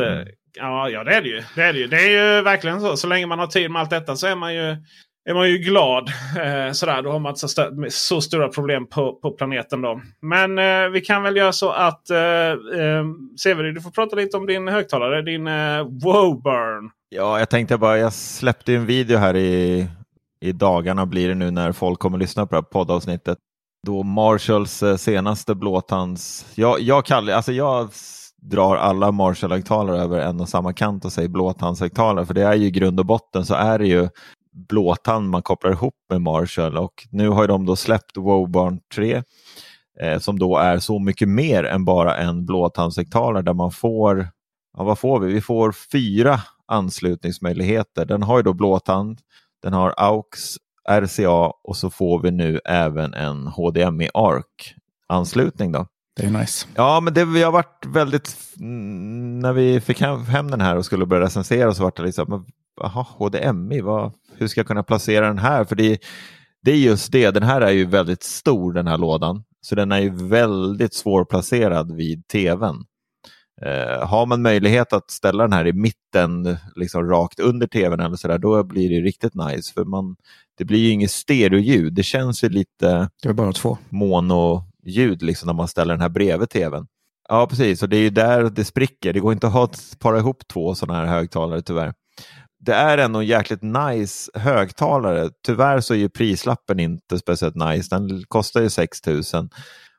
[0.58, 1.42] ja, ja det är det ju.
[1.54, 1.86] Det är det ju.
[1.86, 2.96] Det är ju verkligen så.
[2.96, 4.76] Så länge man har tid med allt detta så är man ju
[5.24, 6.08] är man ju glad.
[6.38, 9.82] Eh, sådär, då har man inte så, st så stora problem på, på planeten.
[9.82, 10.00] då.
[10.20, 13.04] Men eh, vi kan väl göra så att eh, eh,
[13.40, 15.22] Severin, du får prata lite om din högtalare.
[15.22, 16.90] Din eh, Woburn.
[17.08, 19.86] Ja, jag tänkte bara, jag släppte ju en video här i,
[20.40, 23.38] i dagarna blir det nu när folk kommer lyssna på det här poddavsnittet.
[23.86, 26.46] Då Marshalls eh, senaste blåtands...
[26.54, 27.88] Jag, jag, kallar, alltså jag
[28.42, 32.26] drar alla Marshall-högtalare över en och samma kant och säger blåtandshögtalare.
[32.26, 34.08] För det är ju i grund och botten så är det ju
[34.52, 36.78] blåtand man kopplar ihop med Marshall.
[36.78, 39.22] Och nu har ju de då släppt Wobarn 3
[40.00, 44.28] eh, som då är så mycket mer än bara en blåtandshögtalare där man får,
[44.76, 45.32] ja vad får vi?
[45.32, 48.04] Vi får fyra anslutningsmöjligheter.
[48.04, 49.20] Den har ju då blåtand,
[49.62, 50.40] den har AUX,
[50.88, 54.74] RCA och så får vi nu även en HDMI ARC
[55.08, 55.86] anslutning då.
[56.16, 56.66] Det är nice.
[56.74, 58.36] Ja, men det har varit väldigt,
[59.40, 62.46] när vi fick hem, hem den här och skulle börja recensera så var det liksom,
[62.80, 65.64] jaha, HDMI, vad, hur ska jag kunna placera den här?
[65.64, 65.98] För det,
[66.62, 69.92] det är just det, den här är ju väldigt stor den här lådan, så den
[69.92, 72.84] är ju väldigt svårplacerad vid tvn.
[73.62, 78.16] Eh, har man möjlighet att ställa den här i mitten, liksom rakt under tvn eller
[78.16, 79.72] så där, då blir det riktigt nice.
[79.74, 80.16] För man,
[80.58, 83.78] det blir ju inget stereoljud, det känns ju lite Det är bara två
[84.86, 86.86] ljud liksom när man ställer den här bredvid tvn.
[87.28, 87.82] Ja, precis.
[87.82, 89.12] Och det är ju där det spricker.
[89.12, 89.68] Det går inte att ha,
[89.98, 91.94] para ihop två sådana här högtalare tyvärr.
[92.60, 95.30] Det är ändå en jäkligt nice högtalare.
[95.46, 97.96] Tyvärr så är ju prislappen inte speciellt nice.
[97.96, 99.22] Den kostar ju 6 000.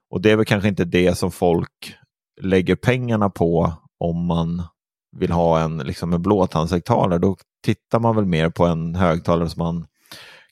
[0.10, 1.96] Och det är väl kanske inte det som folk
[2.42, 4.64] lägger pengarna på om man
[5.18, 7.20] vill ha en, liksom en blåtandshögtalare.
[7.20, 9.86] Då tittar man väl mer på en högtalare som man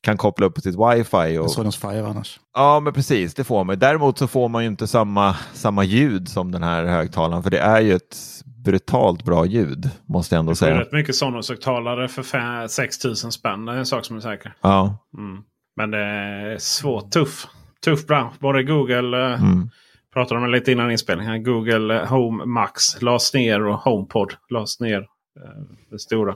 [0.02, 1.38] kan koppla upp på sitt wifi.
[1.38, 1.52] Och...
[1.52, 2.40] Sonos Five annars.
[2.54, 3.80] Ja, men precis, det får man.
[3.80, 7.60] Däremot så får man ju inte samma, samma ljud som den här högtalaren, för det
[7.60, 8.18] är ju ett
[8.66, 10.80] brutalt bra ljud, måste jag ändå Det är säga.
[10.80, 13.66] rätt mycket Sonos-högtalare för fe- 6 000 spänn.
[13.66, 14.54] Det är en sak som är säker.
[14.62, 15.44] Ja, Mm.
[15.76, 17.48] Men det är svårt, tuff.
[17.86, 18.34] Tuff bransch.
[18.40, 19.70] Både Google, eh, mm.
[20.14, 21.44] pratade om det lite innan inspelningen.
[21.44, 25.00] Google eh, Home Max lades ner och HomePod lades ner.
[25.00, 26.36] eh, Det stora.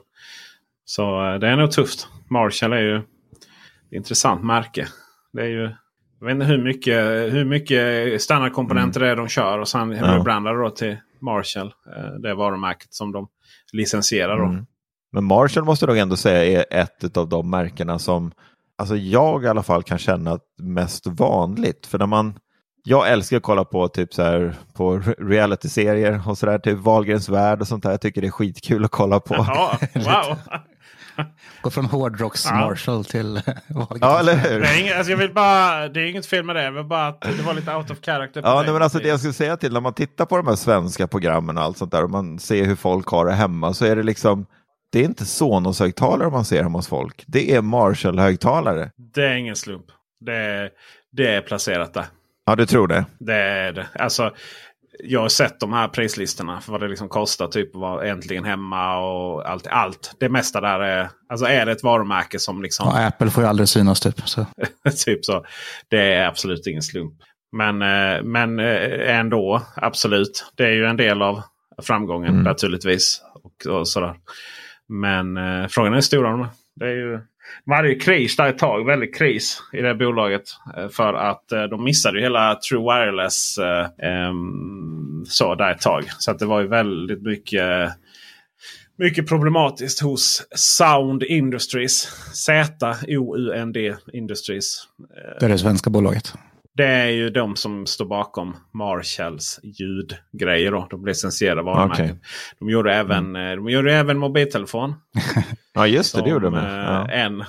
[0.86, 2.08] Så det är nog tufft.
[2.30, 3.02] Marshall är ju
[3.96, 4.88] intressant märke.
[5.34, 5.70] Det är ju,
[6.20, 9.60] jag vet inte hur mycket, hur mycket standardkomponenter det är de kör.
[9.60, 9.98] Och sen Ja.
[10.46, 10.54] ja.
[10.54, 11.68] då till Marshall.
[11.98, 13.28] eh, Det varumärket som de
[13.74, 14.38] licensierar.
[14.38, 14.46] Då.
[14.46, 14.66] Mm.
[15.12, 18.32] Men Marshall måste jag nog ändå säga är ett av de märkena som
[18.78, 21.86] alltså jag i alla fall kan känna mest vanligt.
[21.86, 22.40] För när man,
[22.84, 27.30] jag älskar att kolla på typ så här på re- reality-serier och sådär, typ Wahlgrens
[27.30, 27.92] värld och sånt där.
[27.92, 29.36] Jag tycker det är skitkul att kolla på.
[29.36, 30.38] Ja, wow!
[31.62, 32.56] Gå från hårdrocks Ja.
[32.56, 34.02] Marshall till Wahlgrens.
[34.02, 34.60] Ja, eller hur?
[34.62, 36.72] Det är, inget, alltså jag vill bara, det är inget fel med det.
[36.72, 38.42] Men bara att det var lite out of character.
[38.42, 40.48] på Ja, nej, men alltså det jag skulle säga till när man tittar på de
[40.48, 43.74] här svenska programmen och allt sånt där och man ser hur folk har det hemma
[43.74, 44.46] så är det liksom
[44.92, 47.24] det är inte Sonos-högtalare man ser hemma hos folk.
[47.28, 48.92] Det är Marshall-högtalare.
[49.14, 49.86] Det är ingen slump.
[50.20, 50.70] Det är,
[51.12, 52.06] det är placerat där.
[52.46, 53.06] Ja, du tror det?
[53.20, 53.88] Det är det.
[54.00, 54.34] Alltså,
[55.04, 57.48] jag har sett de här prislistorna för vad det liksom kostar.
[57.48, 59.68] Typ att vara äntligen hemma och allt.
[59.68, 60.16] allt.
[60.20, 62.88] Det mesta där är, alltså är det ett varumärke som liksom...
[62.96, 64.30] Ja, Apple får ju aldrig synas typ.
[64.30, 64.46] Så.
[65.06, 65.46] typ så.
[65.90, 67.14] Det är absolut ingen slump.
[67.52, 70.46] Men, eh, men eh, ändå, absolut.
[70.56, 71.42] Det är ju en del av
[71.82, 72.44] framgången Mm.
[72.44, 73.22] naturligtvis.
[73.44, 74.16] Och, och sådär.
[74.88, 76.48] Men eh, frågan är hur stora de är.
[76.76, 77.20] Det är ju,
[77.66, 78.86] de hade ju kris där ett tag.
[78.86, 80.44] Väldigt kris i det bolaget.
[80.78, 84.34] Eh, för att eh, de missade ju hela True Wireless eh,
[85.28, 86.04] så där ett tag.
[86.20, 87.92] Så att det var ju väldigt mycket
[88.98, 92.08] mycket problematiskt hos Sound Industries.
[92.34, 94.88] Z-O-U-N-D Industries.
[95.00, 95.40] Eh.
[95.40, 96.34] Det är det svenska bolaget.
[96.76, 100.72] Det är ju de som står bakom Marshalls ljudgrejer.
[100.72, 100.88] Då.
[100.90, 102.06] De licensierade varumärken.
[102.06, 102.20] Okej.
[102.60, 104.94] De gjorde även, eh, de gjorde även mobiltelefon.
[105.78, 106.56] Ja, just det, det som, gjorde de.
[106.56, 107.10] eh, Ja.
[107.10, 107.44] En.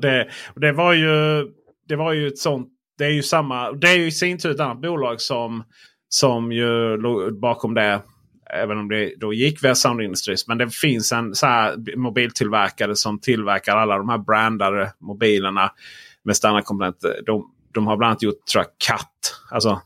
[0.00, 1.46] det, det var ju
[1.88, 2.68] det var ju ett sånt.
[2.98, 3.72] Det är ju samma.
[3.72, 5.64] Det är ju i sin tur ett annat bolag som,
[6.08, 8.02] som ju låg bakom det.
[8.54, 10.48] Även om det då gick via Sound Industries.
[10.48, 15.70] Men det finns en så här mobiltillverkare som tillverkar alla de här brandade mobilerna
[16.24, 17.20] med standardkomponenter.
[17.26, 19.08] De, de har bland annat gjort tror jag, CAT.
[19.50, 19.80] Alltså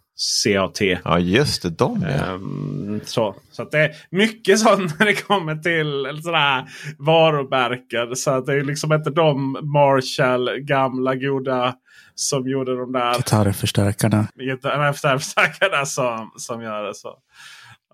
[0.45, 0.81] CAT.
[1.05, 1.71] ja, just det.
[1.71, 2.09] De ja.
[2.09, 6.67] Ehm, så så att det är mycket sånt när det kommer till sådana
[6.99, 8.17] varumärken.
[8.17, 11.75] Så att det är liksom inte de Marshall gamla goda
[12.15, 14.27] som gjorde de där Gitarrförstärkarna.
[14.39, 16.95] gitarrförstärkarna som, som gör det.
[16.95, 17.15] så.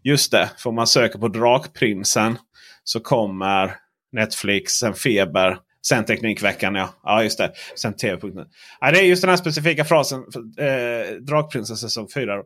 [0.03, 2.39] just det, för om man söker på Drakprinsen
[2.85, 3.76] så kommer
[4.12, 6.74] Netflix, sen Feber, sen Teknikveckan.
[6.74, 7.53] Ja, ja just det.
[7.76, 8.47] Sen TV.nu.
[8.80, 10.24] Ja, det är just den här specifika frasen.
[10.59, 12.43] Eh, Drakprinsen säsong 4.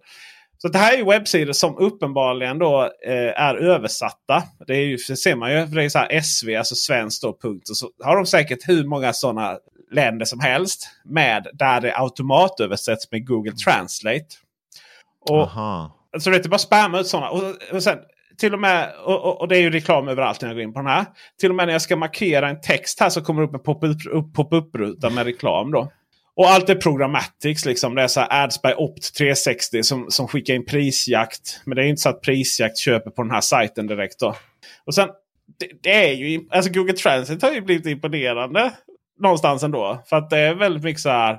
[0.59, 4.43] Så det här är ju webbsidor som uppenbarligen då eh, är översatta.
[4.67, 5.67] Det, är ju, det ser man ju.
[5.67, 7.71] För det är så här SV, alltså svenskt då, punkt.
[7.71, 9.59] Och så har de säkert hur många sådana
[9.91, 10.89] länder som helst.
[11.05, 14.27] Med där det automatöversätts med Google Translate.
[15.31, 17.31] Och, Aha så det är bara att spamma ut sådana.
[17.31, 17.43] Och,
[17.73, 17.99] och sen,
[18.39, 20.73] till och med, och, och, och det är ju reklam överallt när jag går in
[20.73, 21.05] på den här.
[21.41, 23.63] Till och med när jag ska markera en text här så kommer det upp en
[23.63, 25.71] pop-up-ruta pop med reklam.
[25.71, 25.93] då.
[26.37, 27.65] Och allt är programmatics.
[27.65, 27.95] Liksom.
[27.95, 31.61] Det är så här ads by Opt 360 som, som skickar in prisjakt.
[31.65, 34.21] Men det är inte så att prisjakt köper på den här sajten direkt.
[34.21, 34.35] då.
[34.85, 35.09] Och sen,
[35.59, 38.73] det, det är ju, alltså Google Translate har ju blivit imponerande
[39.21, 40.03] någonstans ändå.
[40.09, 41.39] För att det är väldigt mycket så här.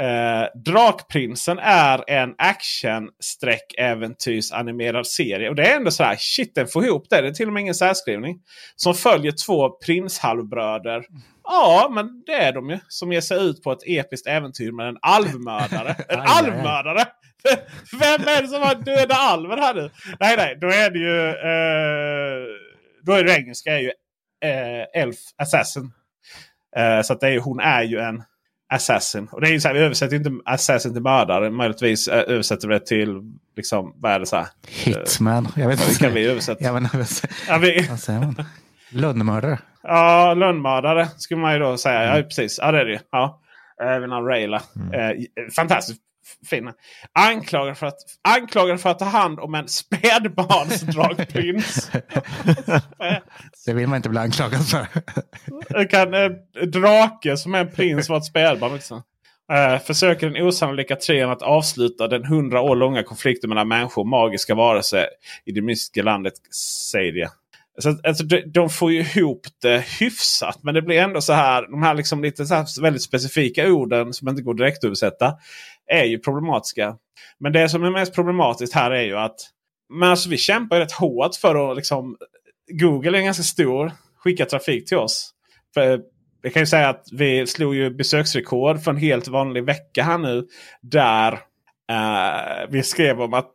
[0.00, 5.48] Eh, Drakprinsen är en action-äventyrsanimerad serie.
[5.48, 7.20] Och det är ändå så här, shit den får ihop det.
[7.20, 8.38] Det är till och med ingen särskrivning.
[8.76, 11.04] Som följer två prinshalvbröder.
[11.44, 12.78] Ja, men det är de ju.
[12.88, 15.96] Som ger sig ut på ett episkt äventyr med en alvmördare.
[16.08, 17.04] En alvmördare!
[18.00, 19.90] Vem är det som har döda alver här nu?
[20.20, 21.28] Nej, nej, då är det ju...
[21.28, 22.46] Eh,
[23.02, 23.92] då är det engelska är ju
[24.44, 25.92] eh, Elf Assassin.
[26.76, 28.22] Eh, så att det är, hon är ju en
[28.70, 29.28] assassin.
[29.32, 31.50] Och det är ju så här, vi översätter inte assassin till mördare.
[31.50, 33.20] Möjligtvis eh, översätter vi det till,
[33.56, 34.46] liksom, vad är det så här?
[34.68, 35.48] Hitman.
[35.56, 36.04] Jag vet inte.
[36.04, 36.64] kan vi översätta?
[36.64, 36.88] Ja, men,
[37.48, 38.34] Ja, vi, vad säger man?
[38.92, 39.58] Lönnmördare.
[39.82, 42.16] ja, lönnmördare skulle man ju då säga.
[42.16, 42.58] Ja, precis.
[42.62, 42.98] Ja, det är det ju.
[43.12, 43.40] Ja.
[43.82, 44.56] Även Rayla.
[44.92, 45.10] Eh,
[45.56, 46.00] fantastiskt
[46.46, 46.72] fin.
[47.12, 51.90] Anklagad för, att, anklagad för att ta hand om en spädbarnsdragprins.
[53.66, 54.86] Det vill man inte bli anklagad för.
[55.84, 56.30] kan eh,
[56.66, 59.02] drake som är en prins vara ett spädbarn?
[59.52, 64.08] Eh, försöker den osannolika trean att avsluta den hundra år långa konflikten mellan människor och
[64.08, 65.06] magiska varelser
[65.46, 67.30] i det mystiska landet Sadia.
[67.80, 70.58] Så, att, alltså, de, de får ju ihop det hyfsat.
[70.62, 71.62] Men det blir ändå så här.
[71.62, 75.34] De här liksom lite så här väldigt specifika orden som inte går direkt att översätta.
[75.86, 76.96] Är ju problematiska.
[77.38, 79.36] Men det som är mest problematiskt här är ju att
[79.90, 82.16] men alltså, vi kämpar ju rätt hårt för att liksom,
[82.72, 83.92] Google är ganska stor.
[84.16, 85.34] Skicka trafik till oss.
[85.74, 86.00] För
[86.42, 90.18] jag kan ju säga att vi slog ju besöksrekord för en helt vanlig vecka här
[90.18, 90.46] nu.
[90.82, 91.32] Där
[91.90, 93.54] eh, vi skrev om att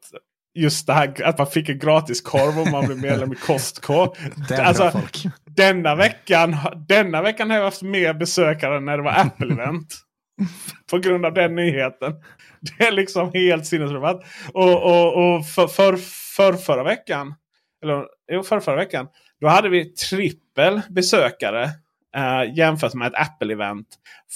[0.56, 3.94] just det här att man fick en gratis korv om man blev medlem i Costco.
[4.60, 5.26] Alltså, folk.
[5.46, 9.88] denna veckan, denna veckan har jag haft mer besökare än när det var Apple-event.
[10.92, 12.14] På grund av den nyheten.
[12.78, 14.22] Det är liksom helt sinnesrubbat.
[14.54, 15.98] Och, och, och för, för,
[16.36, 17.34] för förra veckan.
[17.84, 19.08] Eller jo, för förra veckan.
[19.42, 21.70] Då hade vi trippel besökare.
[22.16, 23.86] Eh, jämfört med ett Apple-event.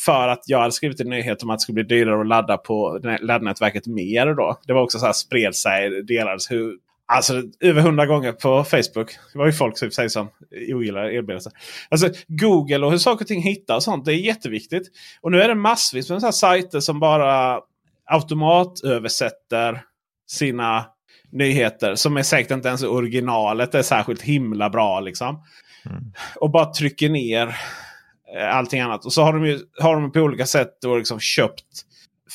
[0.05, 2.57] För att jag hade skrivit en nyhet om att det skulle bli dyrare att ladda
[2.57, 4.33] på laddnätverket mer.
[4.33, 4.59] Då.
[4.67, 6.75] Det var också så här spred sig, delades hur,
[7.11, 9.17] Alltså över hundra gånger på Facebook.
[9.33, 10.29] Det var ju folk typ, säger som
[10.73, 11.51] ogillar erbjudanden.
[11.89, 14.05] Alltså Google och hur saker och ting hittar och sånt.
[14.05, 14.87] Det är jätteviktigt.
[15.21, 17.59] Och nu är det massvis med så här sajter som bara
[18.05, 19.81] automatöversätter
[20.27, 20.85] sina
[21.31, 21.95] nyheter.
[21.95, 24.99] Som är säkert inte ens originalet är särskilt himla bra.
[24.99, 25.43] liksom.
[25.85, 26.13] Mm.
[26.35, 27.47] Och bara trycker ner
[28.37, 29.05] eh, allting annat.
[29.05, 31.85] Och så har de ju har de på olika sätt då liksom köpt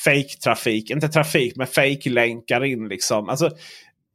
[0.05, 0.89] fake-trafik.
[0.89, 2.87] Inte trafik, men fake-länkar in.
[2.87, 3.29] Liksom.
[3.29, 3.49] Alltså,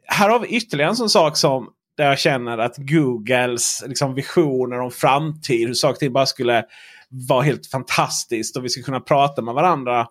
[0.06, 4.80] här har vi ytterligare en sån sak som där jag känner att Googles liksom, visioner
[4.80, 6.64] om framtid, hur saker och ting bara skulle
[7.08, 8.56] vara helt fantastiskt.
[8.56, 10.06] Och vi skulle kunna prata med varandra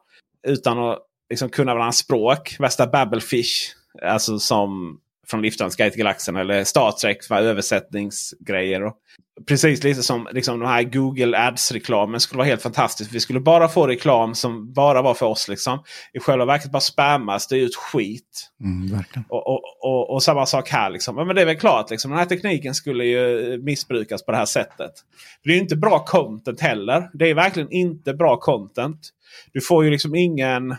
[0.47, 0.99] utan att
[1.29, 2.55] liksom, kunna varandras språk.
[2.59, 3.75] Värsta Babblefish.
[4.03, 4.99] Alltså som
[5.29, 8.83] från Liftarens Guide till Galaxen eller Star Trek för översättningsgrejer.
[8.83, 8.95] Och
[9.47, 13.11] precis lite som liksom, de här Google Ads-reklamen skulle vara helt fantastiskt.
[13.11, 15.47] Vi skulle bara få reklam som bara var för oss.
[15.47, 15.83] Liksom.
[16.13, 18.49] I själva verket bara spammas det ut skit.
[18.63, 20.89] Mm, och, och, och, och, samma sak här.
[20.89, 21.15] Liksom.
[21.15, 24.45] Men det är väl klart, liksom, den här tekniken skulle ju missbrukas på det här
[24.45, 24.91] sättet.
[25.43, 27.09] Det är inte bra content heller.
[27.13, 28.99] Det är verkligen inte bra content.
[29.53, 30.75] Du får ju liksom ingen...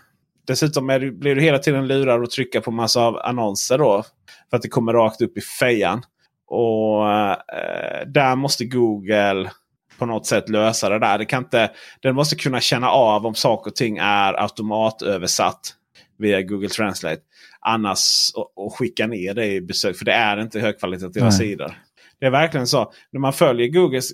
[0.51, 4.05] Dessutom är, blir du hela tiden lurad att trycka på massa av annonser då.
[4.51, 6.03] För att det kommer rakt upp i fejan.
[6.46, 9.51] Och eh, där måste Google
[9.98, 11.18] på något sätt lösa det där.
[11.18, 11.70] Det kan inte,
[12.03, 15.74] den måste kunna känna av om saker och ting är automatöversatt
[16.18, 17.20] via Google Translate.
[17.61, 19.96] Annars och, och skicka ner det i besök.
[19.96, 21.32] För det är inte högkvalitativa Nej.
[21.32, 21.74] sidor.
[22.20, 22.92] Det är verkligen så.
[23.12, 24.11] När man följer Googles,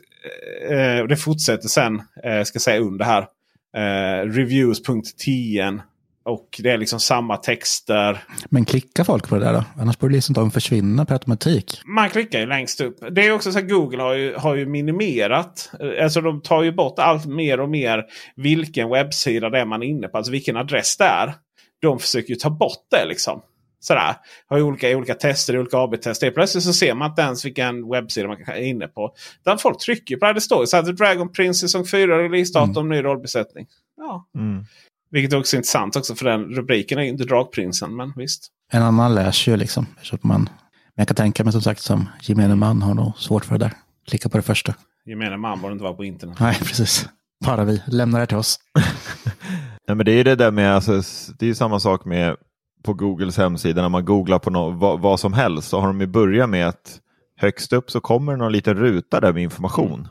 [0.70, 3.26] eh, och det fortsätter sen, eh, ska säga under här.
[3.76, 5.82] Eh, reviews.tn
[6.26, 8.24] och det är liksom samma texter.
[8.50, 9.64] Men klickar folk på det där då?
[9.80, 11.80] Annars borde liksom de försvinna per automatik.
[11.84, 12.98] Man klickar ju längst upp.
[13.10, 15.70] Det är också så att Google har ju, har ju minimerat.
[16.02, 18.04] Alltså de tar ju bort allt mer och mer
[18.36, 20.16] vilken webbsida det är man är inne på.
[20.16, 21.34] Alltså vilken adress det är.
[21.82, 23.42] De försöker ju ta bort det liksom.
[23.80, 24.14] Sådär.
[24.46, 26.30] Har ju olika, olika tester, olika AB-tester.
[26.30, 29.14] Plötsligt så ser man inte ens vilken webbsida man är inne på.
[29.44, 30.32] Där folk trycker på det.
[30.32, 32.88] Det står ju så här, Dragon Prince säsong 4 releasedatum, mm.
[32.88, 33.66] ny rollbesättning.
[33.96, 34.28] Ja.
[34.34, 34.64] Mm.
[35.10, 38.48] Vilket är också intressant också för den rubriken är ju inte Drakprinsen, men visst.
[38.72, 39.86] En annan läser ju liksom.
[40.02, 40.48] Så man, men
[40.94, 43.72] jag kan tänka mig som sagt som gemene man har nog svårt för det där.
[44.08, 44.74] Klicka på det första.
[45.04, 46.36] Gemene man borde inte vara på internet.
[46.40, 47.08] Nej, precis.
[47.44, 47.82] Bara vi.
[47.86, 48.58] Lämna det till oss.
[49.88, 51.02] Nej, men det är det där med, alltså,
[51.38, 52.36] det är samma sak med
[52.82, 56.00] på Googles hemsida när man googlar på no vad, vad, som helst så har de
[56.00, 57.00] ju börjat med att
[57.36, 60.08] högst upp så kommer någon liten ruta där med information.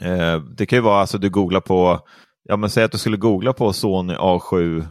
[0.00, 2.00] Eh, det kan ju vara alltså du googlar på
[2.44, 4.86] ja men säg att du skulle googla på Sony A7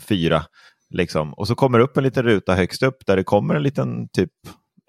[0.00, 0.42] 4
[0.90, 3.62] liksom, och så kommer det upp en liten ruta högst upp där det kommer en
[3.62, 4.30] liten, typ,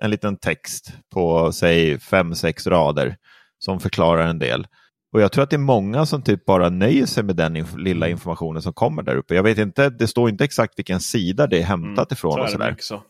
[0.01, 3.18] en liten text på säg 5-6 rader
[3.59, 4.68] som förklarar en del.
[5.14, 7.76] Och jag tror att det är många som typ bara nöjer sig med den inf
[7.78, 8.12] lilla mm.
[8.12, 9.36] informationen som kommer där uppe.
[9.36, 12.34] Jag vet inte, det står inte exakt vilken sida det är hämtat mm, ifrån.
[12.34, 12.76] Så och sådär.
[12.80, 13.03] Så.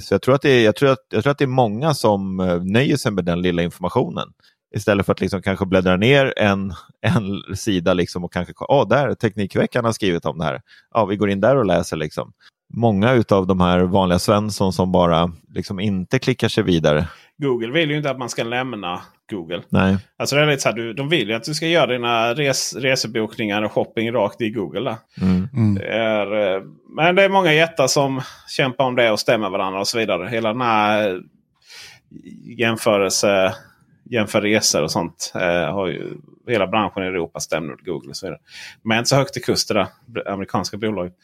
[0.00, 1.94] Så jag tror, att det är, jag, tror att, jag tror att det är många
[1.94, 4.28] som uh, nöjer sig med den lilla informationen.
[4.74, 8.88] Istället för att liksom kanske bläddra ner en, en sida liksom och kanske, ja oh,
[8.88, 10.62] där, Teknikveckan har skrivit om det här.
[10.94, 12.32] Ja, vi går in där och läser liksom.
[12.74, 17.08] Många av de här vanliga Svensson som bara liksom inte klickar sig vidare.
[17.38, 19.00] Google vill ju inte att man ska lämna
[19.30, 19.62] Google.
[19.68, 19.96] Nej.
[20.16, 22.74] Alltså det är lite så här, de vill ju att du ska göra dina res,
[22.76, 24.96] resebokningar och shopping rakt i Google.
[25.20, 25.48] Mm.
[25.52, 25.74] Mm.
[25.74, 26.62] Det är, eh,
[26.96, 30.28] men det är många jättar som kämpar om det och stämmer varandra och så vidare.
[30.28, 31.20] Hela den här
[32.58, 33.54] jämförelse
[34.12, 35.32] jämför resor och sånt.
[35.34, 36.14] Eh, har ju,
[36.46, 38.40] hela branschen i Europa stämmer Google och så vidare.
[38.82, 39.74] Men så högt i kust det
[40.06, 41.14] där amerikanska bolaget.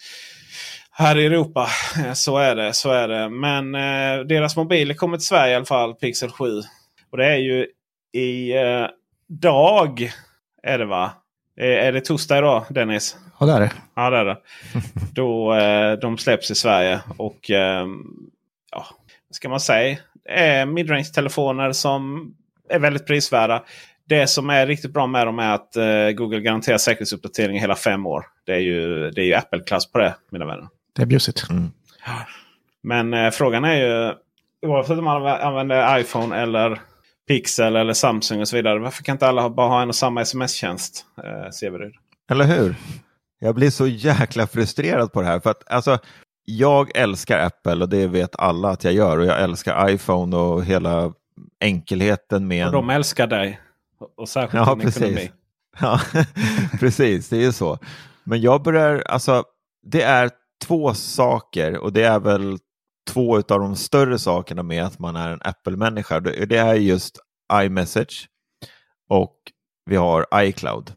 [0.90, 1.68] Här i Europa,
[1.98, 2.72] eh, så är det.
[2.72, 3.28] Så är det.
[3.28, 6.62] Men eh, deras mobiler kommer till Sverige i alla fall, Pixel 7.
[7.10, 7.66] Och det är ju
[8.12, 8.86] i eh,
[9.28, 10.12] dag.
[10.62, 11.10] Är det va?
[11.56, 13.16] Är, är det torsdag idag Dennis?
[13.40, 13.72] Ja det är det.
[13.94, 14.36] Ja det är det.
[15.14, 17.00] Då eh, de släpps i Sverige.
[17.16, 17.86] Och eh,
[18.70, 18.86] ja,
[19.28, 19.98] vad ska man säga?
[20.24, 22.34] Det är midrange-telefoner som
[22.70, 23.64] är väldigt prisvärda.
[24.08, 27.74] Det som är riktigt bra med dem är att uh, Google garanterar säkerhetsuppdatering i hela
[27.74, 28.24] fem år.
[28.46, 30.68] Det är ju, det är ju Apple-klass på det, mina vänner.
[30.96, 31.50] Det är bjussigt.
[31.50, 31.70] Mm.
[32.82, 34.14] Men uh, frågan är ju,
[34.66, 36.80] oavsett om man använder iPhone eller
[37.28, 38.78] Pixel eller Samsung och så vidare.
[38.78, 41.04] Varför kan inte alla bara ha en och samma sms-tjänst?
[41.52, 41.92] Severud?
[42.30, 42.74] Eller hur?
[43.40, 45.40] Jag blir så jäkla frustrerad på det här.
[45.40, 45.98] För att alltså,
[46.44, 49.18] jag älskar Apple och det vet alla att jag gör.
[49.18, 51.12] Och jag älskar iPhone och hela
[51.60, 52.66] enkelheten med...
[52.66, 53.60] Och de älskar dig.
[54.16, 55.02] Och särskilt ja, din precis.
[55.02, 55.30] ekonomi.
[55.80, 56.00] Ja,
[56.80, 57.28] precis.
[57.28, 57.78] Det är ju så.
[58.24, 59.44] Men jag börjar, alltså
[59.82, 60.30] det är
[60.64, 62.58] två saker och det är väl
[63.10, 66.20] två av de större sakerna med att man är en Apple-människa.
[66.20, 67.18] Det är just
[67.52, 68.28] iMessage
[69.08, 69.36] och
[69.86, 70.92] vi har iCloud.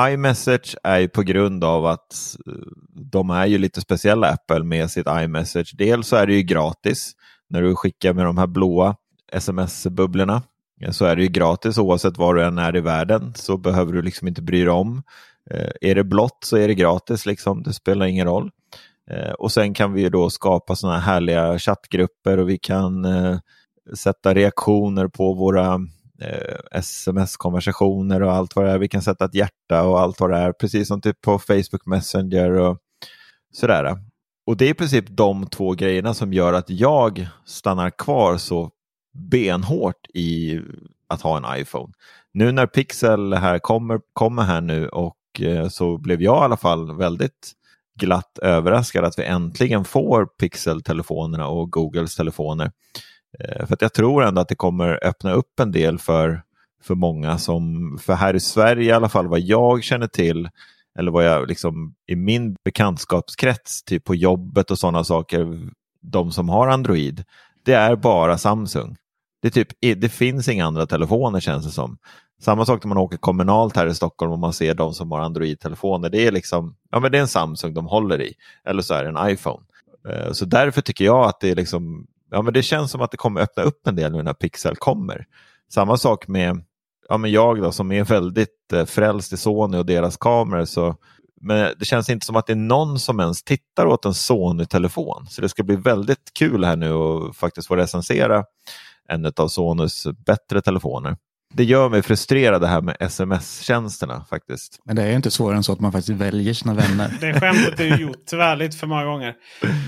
[0.00, 2.52] iMessage är ju på grund av att eh,
[2.88, 5.74] de är ju lite speciella Apple med sitt iMessage.
[5.78, 7.12] Dels så är det ju gratis
[7.48, 8.96] när du skickar med de här blåa
[9.32, 10.42] sms-bubblorna
[10.90, 14.02] så är det ju gratis oavsett var du än är i världen så behöver du
[14.02, 15.02] liksom inte bry dig om.
[15.50, 17.62] Eh, är det blått så är det gratis, liksom.
[17.62, 18.50] det spelar ingen roll.
[19.10, 23.38] Eh, och sen kan vi då skapa sådana här härliga chattgrupper och vi kan eh,
[23.94, 25.74] sätta reaktioner på våra
[26.22, 28.78] eh, sms-konversationer och allt vad det är.
[28.78, 31.86] Vi kan sätta ett hjärta och allt vad det är, precis som typ på Facebook
[31.86, 32.78] Messenger och
[33.52, 33.96] Sådär.
[34.46, 38.70] Och det är i princip de två grejerna som gör att jag stannar kvar så
[39.12, 40.60] benhårt i
[41.08, 41.92] att ha en iPhone.
[42.32, 46.56] Nu när Pixel här kommer, kommer här nu och eh, så blev jag i alla
[46.56, 47.52] fall väldigt
[48.00, 52.70] glatt överraskad att vi äntligen får Pixel-telefonerna och Googles telefoner.
[53.38, 56.42] Eh, för att jag tror ändå att det kommer öppna upp en del för,
[56.82, 60.48] för många som, för här i Sverige i alla fall vad jag känner till,
[60.98, 66.48] eller vad jag liksom i min bekantskapskrets, typ på jobbet och sådana saker, de som
[66.48, 67.24] har Android,
[67.64, 68.96] det är bara Samsung.
[69.42, 71.98] Det, typ, det finns inga andra telefoner känns det som.
[72.42, 75.20] Samma sak när man åker kommunalt här i Stockholm och man ser de som har
[75.20, 76.08] Android-telefoner.
[76.08, 78.34] Det är liksom, ja men det är en Samsung de håller i.
[78.64, 79.62] Eller så är det en iPhone.
[80.08, 83.10] Eh, så därför tycker jag att det är liksom, ja men det känns som att
[83.10, 85.26] det kommer öppna upp en del nu när Pixel kommer.
[85.72, 86.64] Samma sak med,
[87.08, 90.96] ja men jag då som är väldigt eh, frälst i Sony och deras kameror så
[91.44, 95.26] men det känns inte som att det är någon som ens tittar åt en Sony-telefon.
[95.30, 98.44] Så det ska bli väldigt kul här nu att faktiskt få recensera
[99.08, 101.16] en av Sonys bättre telefoner.
[101.54, 104.80] Det gör mig frustrerad det här med sms-tjänsterna faktiskt.
[104.84, 107.16] Men det är ju inte svårare än så att man faktiskt väljer sina vänner.
[107.20, 109.34] det skämtet är ju gjort tyvärr lite för många gånger.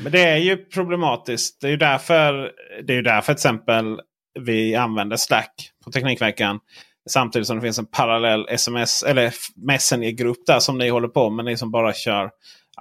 [0.02, 1.60] Men det är ju problematiskt.
[1.60, 2.50] Det är ju därför,
[2.86, 4.00] det är ju därför till exempel
[4.40, 6.60] vi använder Slack på Teknikveckan.
[7.10, 9.34] Samtidigt som det finns en parallell sms eller
[9.66, 11.44] Messenger-grupp där som ni håller på med.
[11.44, 12.30] Ni som bara kör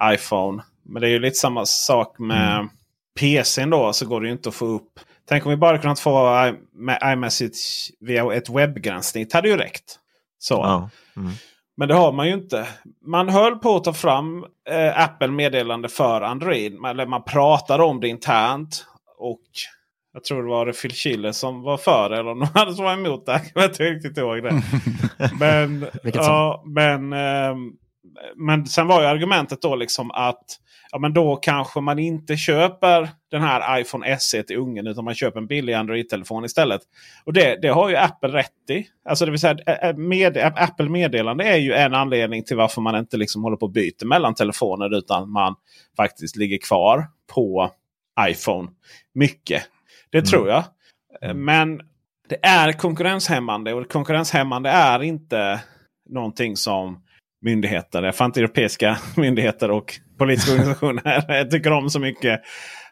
[0.02, 0.62] iPhone.
[0.84, 2.68] Men det är ju lite samma sak med mm.
[3.20, 3.92] PCn då.
[3.92, 6.52] Så går det ju inte att få upp Tänk om vi bara kunnat få
[7.04, 9.32] iMessage via ett webbgränssnitt.
[9.32, 9.98] hade ju räckt.
[10.38, 10.54] Så.
[10.54, 10.90] Ja.
[11.16, 11.32] Mm.
[11.76, 12.68] Men det har man ju inte.
[13.06, 16.84] Man höll på att ta fram eh, Apple meddelande för Android.
[16.86, 18.86] Eller man pratade om det internt.
[19.18, 19.42] Och
[20.12, 22.18] jag tror det var Phil Schiller som var för det.
[22.18, 23.42] Eller någon hade som var emot det.
[23.54, 24.62] Jag vet inte riktigt ihåg det.
[25.40, 27.56] men, ja, men, eh,
[28.36, 30.44] men sen var ju argumentet då liksom att
[30.94, 35.14] ja, men då kanske man inte köper den här iPhone SE till ungen utan man
[35.14, 36.80] köper en billig Android-telefon istället.
[37.24, 38.86] Och det, det har ju Apple rätt i.
[39.08, 39.56] Alltså det vill säga
[39.96, 43.72] med, Apple meddelande är ju en anledning till varför man inte liksom håller på och
[43.72, 45.54] byter mellan telefoner utan man
[45.96, 47.70] faktiskt ligger kvar på
[48.20, 48.68] iPhone
[49.14, 49.62] mycket.
[50.10, 50.26] Det mm.
[50.26, 50.64] tror jag.
[51.22, 51.44] Mm.
[51.44, 51.80] Men
[52.28, 55.60] det är konkurrenshämmande och konkurrenshämmande är inte
[56.10, 57.02] någonting som
[57.44, 62.40] myndigheter, europeiska myndigheter och politiska organisationer tycker om så mycket.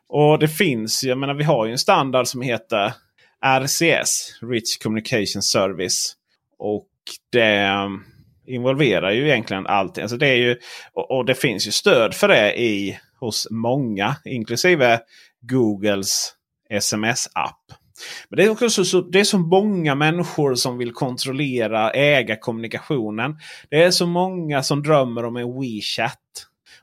[0.09, 2.93] Och det finns, jag menar vi har ju en standard som heter
[3.45, 6.15] RCS, Rich Communication Service.
[6.59, 6.89] Och
[7.33, 7.71] det
[8.47, 10.03] involverar ju egentligen allting.
[10.03, 10.57] Alltså det är ju,
[10.93, 15.01] och, och, det finns ju stöd för det i, hos många, inklusive
[15.41, 16.33] Googles
[16.71, 17.73] sms-app.
[18.29, 23.37] Men det är också så, det är så många människor som vill kontrollera, äga kommunikationen.
[23.71, 26.19] Det är så många som drömmer om en WeChat.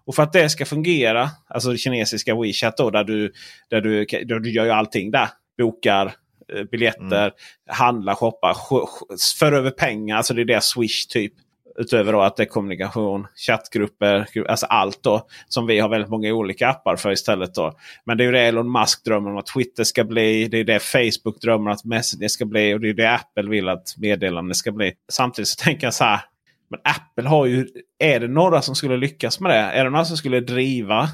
[0.06, 3.34] Och för att det ska fungera, alltså det kinesiska WeChat då, där du,
[3.70, 5.30] där du, där du gör ju allting där.
[5.58, 6.14] Bokar
[6.54, 7.32] eh, biljetter, mm.
[7.68, 8.56] handlar, shoppar,
[9.40, 10.18] för över pengar.
[10.18, 11.34] Alltså det är det Swish typ.
[11.78, 15.28] Utöver då att det är kommunikation, chattgrupper, alltså allt då.
[15.48, 17.56] Som vi har väldigt många olika appar för istället.
[17.56, 17.78] då.
[18.06, 20.48] Men det är ju det Elon Musk drömmer om att Twitter ska bli.
[20.48, 22.74] Det är det Facebook drömmer att Messenger ska bli.
[22.74, 24.94] Och det är det Apple vill att meddelanden ska bli.
[25.12, 26.20] Samtidigt så tänker jag så här.
[26.70, 27.68] Men Apple har ju...
[28.00, 29.58] Är det några som skulle lyckas med det?
[29.58, 31.10] Är det några som skulle driva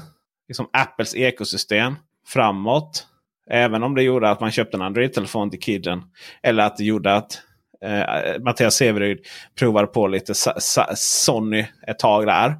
[0.48, 1.94] liksom Apples ekosystem
[2.26, 3.06] framåt?
[3.50, 6.02] Även om det gjorde att man köpte en Android-telefon till kidden.
[6.42, 7.42] Eller att det gjorde att
[7.84, 9.18] eh, Mattias Severyd
[9.58, 10.34] provade på lite
[10.94, 12.54] Sony ett tag där.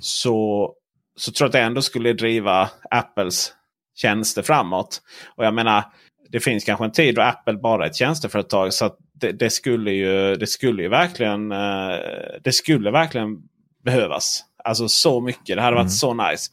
[0.00, 0.72] Så,
[1.16, 3.52] så tror jag att det ändå skulle driva Apples
[3.96, 5.02] tjänster framåt.
[5.36, 5.84] Och jag menar,
[6.28, 8.72] det finns kanske en tid då Apple bara är ett tjänsteföretag.
[8.72, 8.90] Så
[9.20, 11.98] det, det, skulle ju, det skulle ju verkligen eh,
[12.44, 13.38] det skulle verkligen
[13.84, 14.44] behövas.
[14.64, 15.56] Alltså så mycket.
[15.56, 15.90] Det hade varit mm.
[15.90, 16.50] så nice.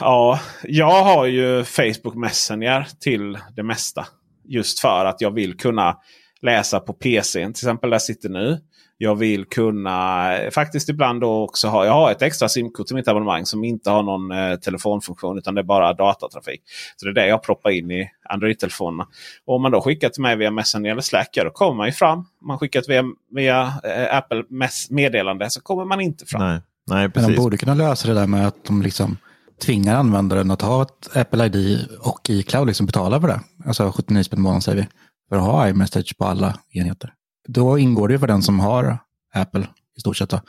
[0.00, 4.06] Ja, jag har ju Facebook Messenger till det mesta.
[4.44, 5.98] Just för att jag vill kunna
[6.42, 7.40] läsa på PC.
[7.40, 8.60] Till exempel där jag sitter nu.
[9.02, 13.08] Jag vill kunna faktiskt ibland då också ha, jag har ett extra simkort till mitt
[13.08, 16.62] abonnemang som inte har någon eh, telefonfunktion utan det är bara datatrafik.
[16.96, 19.06] Så det är det jag proppar in i Android-telefonerna.
[19.46, 21.92] Och om man då skickar till mig via Messenger eller Slack, då kommer man ju
[21.92, 22.18] fram.
[22.18, 24.44] Om man skickar via, via eh, Apple
[24.90, 26.42] meddelande så kommer man inte fram.
[26.42, 27.28] Nej, nej precis.
[27.28, 29.16] Men de borde kunna lösa det där med att de liksom
[29.62, 33.40] tvingar användaren att ha ett Apple ID och iCloud liksom betala för det.
[33.66, 34.88] Alltså 79 spänn i månaden säger vi
[35.28, 37.12] för att ha iMessage på alla enheter.
[37.48, 38.98] Då ingår det ju för den som har
[39.34, 39.66] Apple
[39.96, 40.30] i stort sett.
[40.30, 40.40] Då.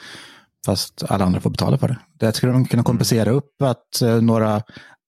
[0.65, 1.97] Fast alla andra får betala för det.
[2.19, 4.61] Det skulle de kunna kompensera upp att eh, några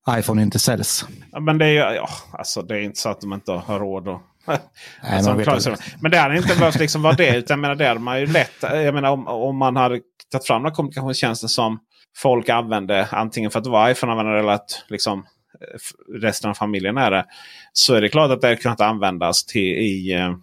[0.09, 1.05] iPhone inte säljs.
[1.31, 4.07] Ja, men det är, ja, alltså, det är inte så att de inte har råd
[4.07, 4.21] att
[5.01, 7.37] alltså, Nej, men det hade inte behövt liksom vara det.
[7.37, 8.55] Utan jag menar, det hade man ju lätt.
[8.61, 9.99] Jag menar om, om man hade
[10.31, 11.79] tagit fram några kommunikationstjänster som
[12.17, 15.19] folk använder antingen för att vara iPhone-användare eller att liksom,
[15.61, 17.25] eh, resten av familjen är det.
[17.73, 20.35] Så är det klart att det kunnat användas till, i, eh,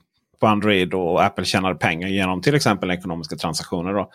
[0.43, 3.93] på Android och Apple tjänade pengar genom till exempel ekonomiska transaktioner.
[3.93, 4.11] Då.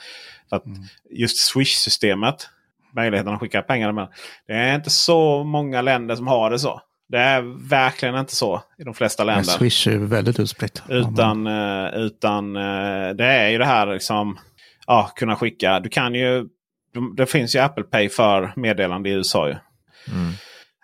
[0.49, 0.63] För att
[1.11, 2.49] Just Swish-systemet,
[2.95, 3.91] möjligheten att skicka pengar.
[3.91, 4.07] Men
[4.47, 6.81] det är inte så många länder som har det så.
[7.09, 9.51] Det är verkligen inte så i de flesta Men länder.
[9.51, 10.83] Swish är väldigt utspritt.
[10.89, 14.37] Utan, eh, utan eh, det är ju det här liksom.
[14.87, 15.79] Ja, kunna skicka.
[15.79, 16.45] Du kan ju.
[17.17, 19.47] Det finns ju Apple Pay för meddelande i USA.
[19.47, 19.55] Ju.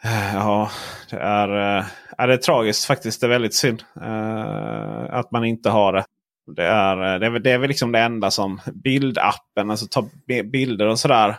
[0.04, 0.72] Eh, Ja,
[1.10, 1.86] det är,
[2.18, 3.22] ja, det är tragiskt faktiskt.
[3.22, 6.06] Det är väldigt synd eh, att man inte har det.
[6.56, 9.86] Det är, eh, det är, väl- det är väl liksom det enda som bildappen, alltså
[9.92, 11.36] ta bi- bilder och sådär.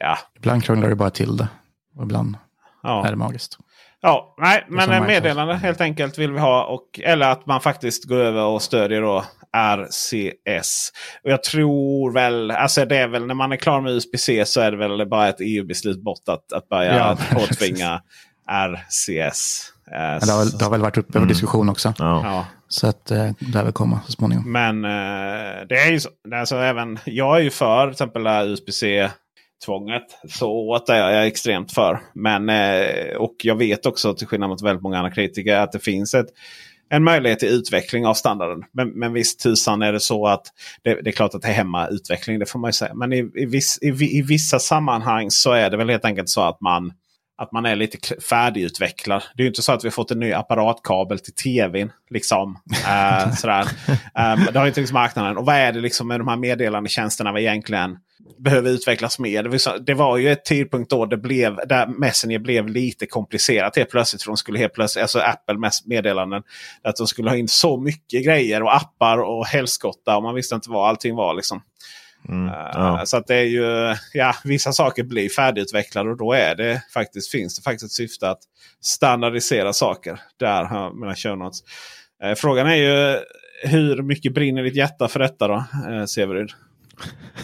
[0.00, 1.48] Ja, Ibland krånglar det bara till det.
[1.96, 2.36] Och ibland
[2.82, 3.06] ja.
[3.06, 3.58] är det magiskt.
[4.00, 6.64] Ja, nej, men meddelande helt enkelt vill vi ha.
[6.64, 9.24] Och, eller att man faktiskt går över och stödjer då
[9.56, 10.90] RCS.
[11.24, 14.60] Och jag tror väl, alltså det är väl när man är klar med USB-C så
[14.60, 18.02] är det väl bara ett EU-beslut bort att, att börja Ja, påtvinga
[18.52, 19.72] RCS.
[19.86, 21.94] Eh, det, har väl, det har väl varit uppe för diskussion också.
[21.98, 22.46] Ja.
[22.68, 24.52] Så att eh, det lär väl komma så småningom.
[24.52, 26.08] Men eh, det är ju så.
[26.34, 29.10] Alltså, även, jag är ju för till exempel här USB-C
[29.64, 30.02] tvånget.
[30.28, 32.00] Så att det är jag extremt för.
[32.14, 35.78] Men, eh, och jag vet också till skillnad mot väldigt många andra kritiker att det
[35.78, 36.26] finns ett,
[36.88, 38.64] en möjlighet till utveckling av standarden.
[38.72, 40.46] Men, men visst tusan är det så att
[40.82, 42.38] det, det är klart att det hämmar utveckling.
[42.38, 42.94] Det får man ju säga.
[42.94, 46.40] Men i, i, viss, i, i vissa sammanhang så är det väl helt enkelt så
[46.40, 46.92] att man
[47.38, 49.22] att man är lite färdigutvecklad.
[49.34, 51.92] Det är ju inte så att vi fått en ny apparatkabel till tvn.
[52.10, 52.58] Liksom.
[52.88, 53.68] Eh, sådär.
[54.18, 55.36] Eh, det har inte liksom marknaden.
[55.36, 57.98] Och vad är det liksom med de här meddelandetjänsterna vi egentligen
[58.38, 59.42] behöver utvecklas mer?
[59.42, 63.06] Det var, så- det var ju ett tidpunkt då det blev, där Messenger blev lite
[63.06, 64.22] komplicerat helt plötsligt.
[64.22, 66.42] För de skulle helt plötsligt, alltså Apple mest meddelanden,
[66.84, 70.16] att de skulle ha in så mycket grejer och appar och helskotta.
[70.16, 71.34] Och man visste inte vad allting var.
[71.34, 71.62] Liksom.
[72.28, 72.48] Mm.
[72.48, 73.06] Uh, Ja.
[73.06, 77.30] Så att det är ju, ja, vissa saker blir färdigutvecklade och då är det faktiskt,
[77.30, 78.40] finns det faktiskt ett syfte att
[78.80, 80.20] standardisera saker.
[80.38, 81.58] Där show notes.
[82.22, 83.18] Eh, frågan är ju
[83.64, 86.50] hur mycket brinner ditt hjärta för detta då, uh, Severyd?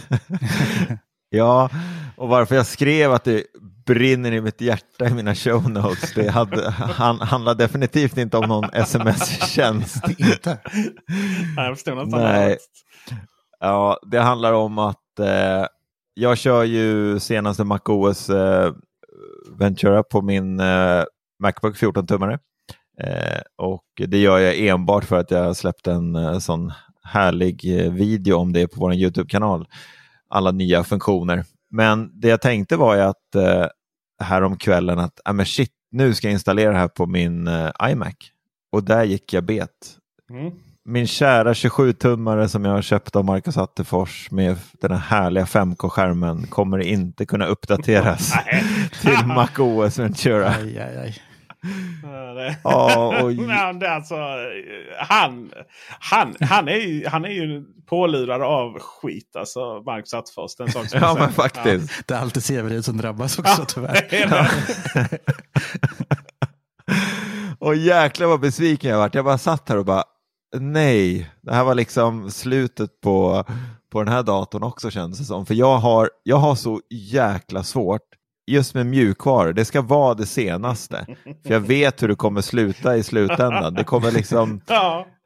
[1.31, 1.71] Ja,
[2.17, 3.45] och varför jag skrev att det
[3.87, 8.49] brinner i mitt hjärta i mina show notes, det hade, han, handlar definitivt inte om
[8.49, 10.09] någon sms-tjänst.
[10.19, 10.59] Inte?
[11.57, 12.23] Nej, jag förstår nästan.
[12.23, 12.59] Nej.
[13.61, 15.67] Ja, det handlar om att eh,
[16.15, 18.73] jag kör ju senaste MacOS eh,
[19.59, 21.05] Ventura på min eh,
[21.43, 22.39] Macbook 14-tummare.
[23.01, 27.93] Eh, och det gör jag enbart för att jag släppte en eh, sån härlig eh,
[27.93, 29.69] video om det på vår YouTube-kanal.
[30.29, 31.45] Alla nya funktioner.
[31.71, 33.67] Men det jag tänkte var ju att eh,
[34.23, 38.15] häromkvällen att ah, men shit, nu ska jag installera det här på min eh, iMac.
[38.73, 39.95] Och där gick jag bet
[40.31, 40.53] Mm
[40.89, 46.47] min kära 27-tummare som jag har köpt av Marcus Attefors med den här härliga 5K-skärmen
[46.47, 48.33] kommer inte kunna uppdateras
[49.01, 50.49] till MacOS Ventura.
[50.49, 51.23] Aj, aj, aj.
[52.03, 53.33] Ja, Ja, och-
[53.89, 54.15] alltså,
[54.99, 55.51] han,
[56.01, 60.57] han, han, är ju, han är ju pålurad av skit, alltså Marcus Attefors.
[60.57, 62.03] Den sak som Ja, men faktiskt.
[62.09, 64.07] Det är alltid Severin som drabbas också tyvärr.
[64.11, 65.19] det är det.
[67.61, 69.15] Och jäklar vad besviken jag varit.
[69.15, 70.05] Jag bara satt här och bara
[70.57, 73.45] nej, det här var liksom slutet på,
[73.93, 75.47] på den här datorn också känns det som.
[75.47, 78.03] För jag har, jag har så jäkla svårt
[78.49, 79.53] just med mjukvaror.
[79.53, 81.07] Det ska vara det senaste.
[81.47, 83.75] För jag vet hur det kommer sluta i slutändan.
[83.75, 84.61] Det kommer liksom.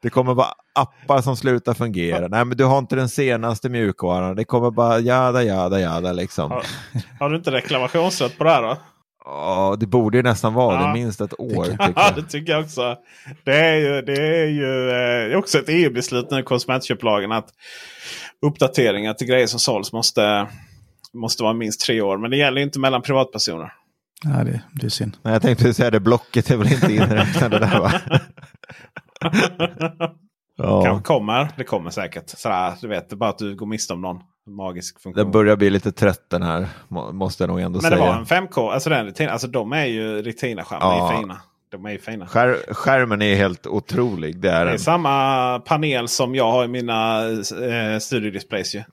[0.01, 2.27] Det kommer vara appar som slutar fungera.
[2.27, 4.35] Nej, men du har inte den senaste mjukvaran.
[4.35, 6.51] Det kommer bara jada, jada, jada liksom.
[6.51, 6.63] Har,
[7.19, 8.77] har du inte reklamationsrätt på det här då?
[9.25, 10.87] Ja, det borde ju nästan vara Ja.
[10.87, 11.65] det, minst ett år.
[11.65, 12.95] Tycker Ja, det tycker jag också.
[13.43, 17.49] Det är ju, det är ju eh, det också ett EU-beslut nu konsumentköplagen att
[18.45, 20.47] uppdateringar till grejer som såls måste,
[21.13, 22.17] måste vara minst tre år.
[22.17, 23.73] Men det gäller inte mellan privatpersoner.
[24.23, 25.17] Ja, det, det är synd.
[25.21, 27.91] Nej, jag tänkte säga det, blocket är väl inte inräknade där va?
[30.57, 31.47] Ja, Kanske kommer.
[31.57, 32.29] Det kommer säkert.
[32.29, 34.17] Sådär, du vet, det är bara att du går miste om någon
[34.47, 35.23] magisk funktion.
[35.23, 38.09] den börjar bli lite trött den här, må- måste jag nog ändå Men det säga.
[38.11, 38.71] var en 5K.
[38.71, 40.85] Alltså, den, retina- alltså de är ju Retina-skärmar.
[40.87, 41.13] Ja.
[41.13, 41.41] är fina.
[41.71, 42.27] De är ju fina.
[42.27, 44.79] Skär, skärmen är helt otrolig, det är Det är den.
[44.79, 48.75] samma panel som jag har i mina eh, studiodisplays.
[48.75, 48.83] Ju.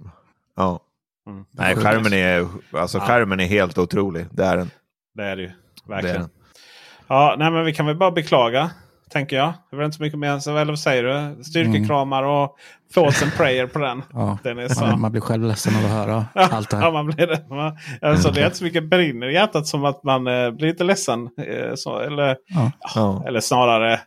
[0.56, 0.80] Ja.
[1.26, 1.44] Mm.
[1.50, 3.04] Nej, skärmen är, alltså, Ja.
[3.04, 4.70] skärmen är helt otrolig, det är den.
[5.14, 5.48] Det är det ju.
[5.48, 5.54] Det
[5.92, 6.16] Verkligen.
[6.20, 6.30] den.
[7.06, 8.70] Ja, nej, men vi kan väl bara beklaga.
[9.12, 9.52] Tänker jag.
[9.70, 10.38] Det är väl inte så mycket mer.
[10.38, 11.44] Så, eller vad säger du?
[11.44, 12.56] Styrkekramar och
[12.94, 14.02] thoughts and prayer på den.
[14.12, 14.80] Ja, Den är så.
[14.86, 16.92] man, man blir själv ledsen av att höra allt det Ja, här.
[16.92, 17.44] man blir det.
[17.48, 20.68] Man, alltså, det är inte så mycket brinner i hjärtat som att man eh, blir
[20.68, 21.20] lite ledsen.
[21.46, 22.70] Eh, så, eller, Ja.
[22.94, 23.24] Ja.
[23.26, 24.00] eller snarare,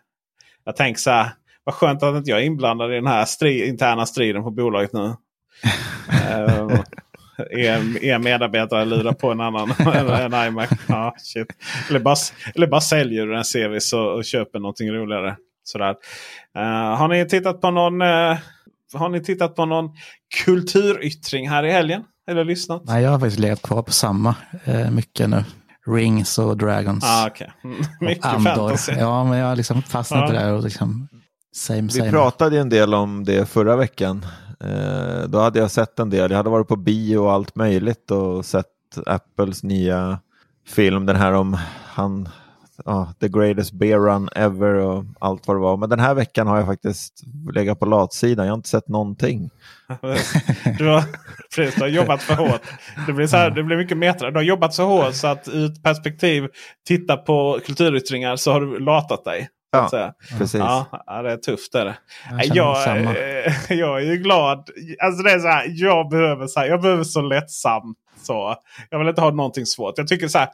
[0.66, 1.30] jag tänker så här.
[1.64, 4.94] Vad skönt att inte jag är inblandad i den här stri interna striden på bolaget
[4.94, 5.14] nu.
[7.38, 9.72] Eh, er, er medarbetare lurar på en annan
[10.34, 10.70] en iMac.
[10.88, 11.48] Ja, shit.
[11.90, 12.16] Eller, bara,
[12.56, 15.36] eller bara säljer du en service och, och köper någonting roligare.
[15.64, 15.96] Sådär.
[16.58, 18.38] Uh, har ni tittat på någon uh,
[18.94, 19.90] Har ni tittat på någon
[20.46, 22.04] kulturyttring här i helgen?
[22.32, 22.82] Eller lyssnat?
[22.86, 24.36] Nej, jag har faktiskt legat kvar på samma
[24.68, 25.44] uh, mycket nu.
[25.88, 27.04] Rings och Dragons.
[27.08, 27.48] Ah, okay.
[28.02, 28.56] mycket Andor.
[28.56, 28.92] fantasy.
[28.92, 30.40] Ja, men jag har liksom fastnat Ja.
[30.40, 31.08] där och liksom
[31.56, 32.06] same same.
[32.06, 34.26] Vi pratade ju en del om det förra veckan.
[34.60, 36.32] Eh, då hade jag sett en del.
[36.32, 38.68] Jag hade varit på bio och allt möjligt och sett
[39.06, 40.20] Apples nya
[40.68, 41.06] film.
[41.06, 42.30] Den här om han,
[42.86, 45.78] ja, The Greatest Bear Run Ever och allt vad det var.
[45.78, 47.24] Men den här veckan har jag faktiskt
[47.54, 48.46] legat på latsidan.
[48.46, 49.50] Jag har inte sett någonting.
[50.78, 51.04] Du har,
[51.56, 52.62] precis, du har jobbat för hårt.
[53.08, 54.32] Det blir, så här, det blir mycket metra.
[54.32, 56.48] Du har jobbat så hårt så att ur ett perspektiv
[56.88, 59.50] titta på kulturyttringar så har du latat dig.
[59.74, 60.14] Ja.
[60.38, 60.60] Precis.
[60.60, 61.76] Ja, det är tufft.
[61.76, 61.96] Är det.
[62.44, 64.70] Jag Jag, eh, jag är ju glad.
[65.04, 67.98] Alltså det är så här, jag, behöver så här, jag behöver så lättsamt.
[68.24, 68.56] Så.
[68.90, 69.98] Jag vill inte ha någonting svårt.
[69.98, 70.50] Jag tycker så här.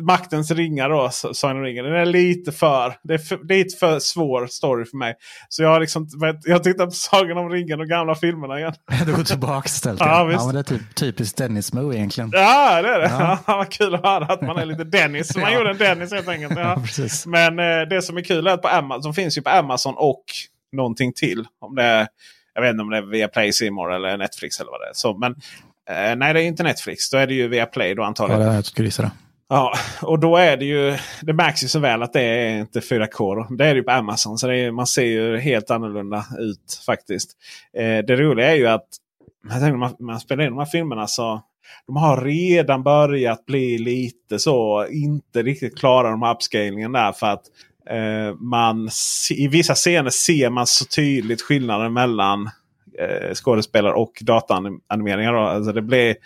[0.00, 1.84] Maktens ringar då, Sagan ringen.
[1.84, 5.14] Den är lite för, det är för, lite för svår story för mig.
[5.48, 6.08] Så jag har liksom,
[6.44, 8.72] jag tittar på Sagan om ringen och gamla filmerna igen.
[9.06, 10.00] Du går tillbaka istället.
[10.00, 10.40] Ja, Ja, visst.
[10.40, 12.30] ja, men det är typ typiskt Dennis-movie egentligen.
[12.32, 13.08] Ja, det är det.
[13.08, 13.38] Ja.
[13.46, 13.54] Ja.
[13.56, 15.36] Vad kul att höra att man är lite Dennis.
[15.36, 15.58] Man Ja.
[15.58, 16.58] gjorde en Dennis helt enkelt.
[16.58, 16.82] Ja.
[17.26, 20.24] Men eh, det som är kul är att på Amazon, finns ju på Amazon och
[20.72, 21.44] någonting till.
[21.60, 22.06] Om det är,
[22.54, 24.94] jag vet inte om det är via Play Simor eller Netflix eller vad det är.
[24.94, 25.34] Så, men
[25.92, 27.10] eh, nej, det är inte Netflix.
[27.10, 28.42] Då är det ju via Play då Ja, antagligen.
[28.42, 29.10] är jag skulle gissa det.
[29.48, 30.96] Ja, och då är det ju.
[31.22, 33.36] Det märks ju så väl att det är inte 4K.
[33.36, 33.54] Då.
[33.56, 34.38] Det är det ju på Amazon.
[34.38, 37.30] Så är, man ser ju helt annorlunda ut faktiskt.
[37.78, 38.86] Eh, det roliga är ju att
[39.60, 41.42] när man, man spelar in de här filmerna så
[41.86, 47.12] de har redan börjat bli lite så inte riktigt klara de här upscalingen där.
[47.12, 47.42] För att
[47.90, 48.88] eh, man
[49.30, 52.50] i vissa scener ser man så tydligt skillnaden mellan
[52.98, 55.32] eh, skådespelare och dataanimeringar.
[55.32, 55.38] Då.
[55.40, 56.16] Alltså det blir,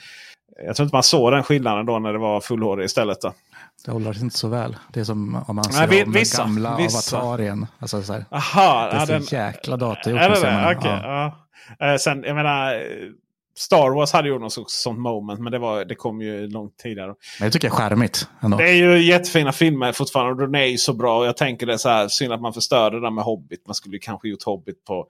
[0.67, 3.21] jag tror inte man såg den skillnaden då när det var full HD istället.
[3.21, 3.33] Då.
[3.85, 4.77] Det håller sig inte så väl.
[4.93, 7.19] Det är som om man Nej, ser vi- om vissa- den gamla vissa.
[7.21, 7.67] Avatar igen.
[7.79, 10.21] Alltså, så här, Aha, det är ja, så den, jäkla datagjort.
[10.21, 10.53] är det det?
[10.53, 11.35] man- Okej, ja.
[11.79, 11.93] ja.
[11.93, 12.83] Eh, sen, jag menar,
[13.59, 15.41] Star Wars hade ju något så- sånt moment.
[15.41, 17.07] Men det, var, det kom ju långt tidigare.
[17.41, 18.57] Men jag tycker det är charmigt ändå.
[18.57, 20.33] Det är ju jättefina filmer fortfarande.
[20.45, 21.19] Och den är ju så bra.
[21.19, 23.67] Och jag tänker det så här, synd att man förstörde det där med Hobbit.
[23.67, 25.07] Man skulle kanske gjort Hobbit på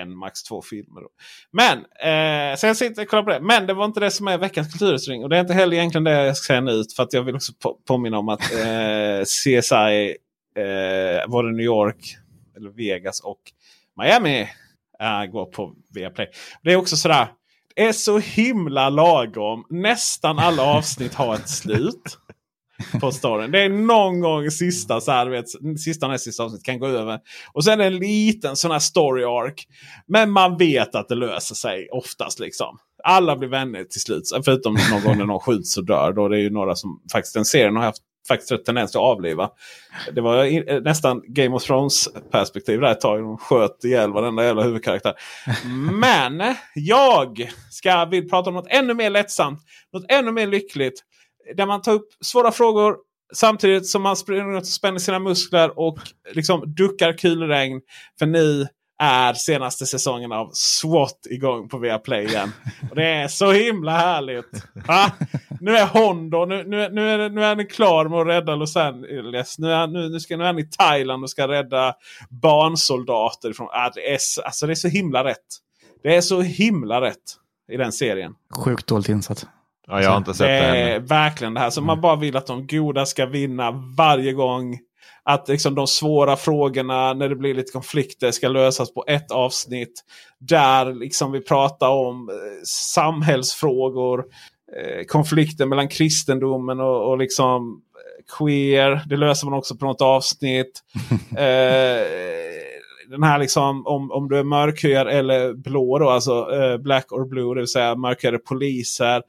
[0.00, 1.00] en, max två filmer.
[1.00, 1.08] Då.
[1.52, 3.40] Men, eh, så jag sitter och kollar på det.
[3.40, 5.22] Men det var inte det som är veckans kulturutring.
[5.22, 6.84] Och det är inte heller egentligen det jag ska säga nu.
[6.96, 10.16] För att jag vill också på, påminna om att eh, CSI,
[10.56, 12.16] eh, både New York,
[12.56, 13.40] eller Vegas och
[14.02, 14.40] Miami
[15.00, 16.28] eh, går på Viaplay.
[16.62, 17.26] Det är också sådär.
[17.76, 19.64] Det är så himla lagom.
[19.70, 22.18] Nästan alla avsnitt har ett slut
[23.00, 23.50] på storyn.
[23.50, 26.86] Det är någon gång sista, så här, du vet, sista näst sista avsnitt kan gå
[26.86, 27.18] över.
[27.52, 29.66] Och sen en liten sån här story arc.
[30.06, 32.40] Men man vet att det löser sig oftast.
[32.40, 32.78] liksom.
[33.04, 34.22] Alla blir vänner till slut.
[34.44, 36.12] Förutom någon gång när någon skjuts och dör.
[36.12, 39.02] Då det är ju några som faktiskt den serien har haft faktiskt rätt tendens att
[39.02, 39.50] avliva.
[40.14, 43.20] Det var eh, nästan Game of Thrones perspektiv där ett tag.
[43.20, 45.14] De sköt ihjäl varenda jävla huvudkaraktär.
[45.92, 49.60] Men jag ska vill prata om något ännu mer lättsamt.
[49.92, 51.02] Något ännu mer lyckligt.
[51.56, 52.96] Där man tar upp svåra frågor
[53.34, 55.98] samtidigt som man springer runt och spänner sina muskler och
[56.34, 57.80] liksom duckar kulregn.
[58.18, 58.68] För nu
[58.98, 62.52] är senaste säsongen av SWAT igång på Viaplay igen.
[62.90, 64.64] Och det är så himla härligt.
[64.88, 65.12] Va?
[65.60, 68.76] Nu är Hondo, nu, nu, nu, är, nu är ni klar med att rädda Los
[68.76, 69.58] Angeles.
[69.58, 71.94] Nu är, nu, nu, ska, nu är ni i Thailand och ska rädda
[72.30, 73.52] barnsoldater.
[73.52, 75.38] Från, ah, det, är, alltså det är så himla rätt.
[76.02, 77.36] Det är så himla rätt
[77.72, 78.34] i den serien.
[78.64, 79.46] Sjukt dåligt insatt.
[79.86, 82.36] Ja, jag har inte sett Det det är verkligen det här som man bara vill
[82.36, 84.78] att de goda ska vinna varje gång.
[85.22, 90.04] Att liksom de svåra frågorna när det blir lite konflikter ska lösas på ett avsnitt.
[90.38, 92.34] Där liksom vi pratar om eh,
[92.66, 94.24] samhällsfrågor.
[94.76, 99.02] Eh, konflikten mellan kristendomen och, och liksom eh, queer.
[99.06, 100.82] Det löser man också på något avsnitt.
[101.30, 102.06] eh,
[103.08, 107.28] den här liksom om, om du är mörkhyad eller blå då, alltså eh, black or
[107.28, 109.22] blue, det vill säga mörkhyade poliser.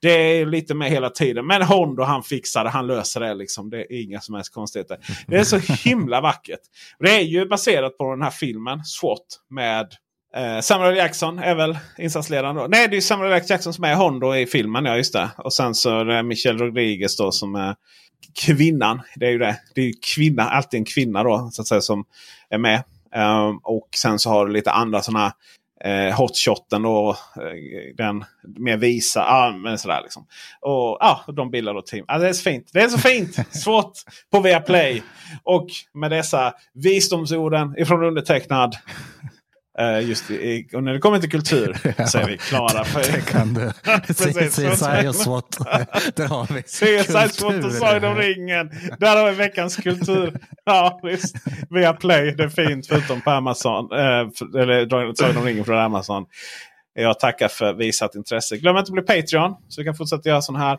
[0.00, 1.46] Det är lite med hela tiden.
[1.46, 3.34] Men Hondo han fixar det, han löser det.
[3.34, 3.70] Liksom.
[3.70, 4.98] Det är inga som helst konstigheter.
[5.26, 6.60] Det är så himla vackert.
[6.98, 9.92] Det är ju baserat på den här filmen SWAT med
[10.36, 12.66] eh, Samuel Jackson är väl insatsledaren då.
[12.68, 14.84] Nej, det är Samuel Jackson som är Hondo i filmen.
[14.84, 15.30] Ja, just det.
[15.36, 17.74] Och sen så är det Michelle Rodriguez då som är
[18.46, 19.00] kvinnan.
[19.16, 19.60] Det är ju det.
[19.74, 22.04] Det är ju kvinna, alltid en kvinna då så att säga som
[22.50, 22.82] är med.
[23.16, 25.32] Um, och sen så har du lite andra sådana
[25.84, 27.10] eh, hotshoten då.
[27.10, 29.20] Eh, den mer visa.
[29.20, 30.26] Ja, men sådär liksom.
[30.60, 32.04] Och ja, de bildar då team.
[32.08, 32.70] Ja, det är så fint.
[32.72, 33.36] Det är så fint!
[33.50, 33.92] Svårt
[34.32, 35.02] på Viaplay.
[35.42, 38.76] Och med dessa visdomsorden ifrån undertecknad.
[39.80, 41.76] Uh, just i, och när det kommer till kultur
[42.06, 42.84] så är vi klara.
[44.06, 44.56] Precis.
[44.56, 45.58] CSI och SWAT.
[46.14, 47.72] Där har vi CSI SWAT och.
[47.72, 48.70] Sagan om ringen.
[48.98, 50.40] Där har vi veckans kultur.
[50.64, 51.36] Ja visst.
[51.70, 52.34] Via Play.
[52.34, 53.92] Det är fint förutom på Amazon.
[53.92, 56.24] Eh, eller Sagan om ringen från Amazon.
[56.94, 58.56] Jag tackar för visat intresse.
[58.56, 59.56] Glöm inte att bli Patreon.
[59.68, 60.78] Så vi kan fortsätta göra sådana här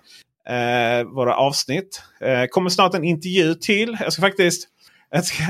[1.00, 2.02] eh, våra avsnitt.
[2.22, 3.98] Eh, kommer snart en intervju till.
[4.00, 4.70] Jag ska faktiskt...
[5.16, 5.44] Jag, ska,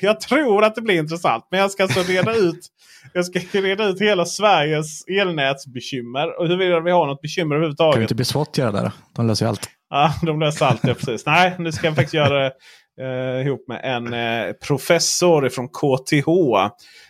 [0.06, 1.48] jag tror att det blir intressant.
[1.50, 2.60] Men jag ska alltså reda ut,
[3.12, 6.38] jag ska reda ut hela Sveriges elnätsbekymmer.
[6.40, 8.02] Och huruvida vi har något bekymmer Kan vi överhuvudtaget.
[8.02, 8.92] inte be SWAT göra det?
[9.16, 9.68] De löser ju allt.
[9.90, 10.80] Ja, de löser allt.
[10.82, 11.26] Ja, precis.
[11.26, 12.52] Nej, nu ska jag faktiskt göra det
[13.00, 16.28] eh, ihop med en eh, professor från KTH.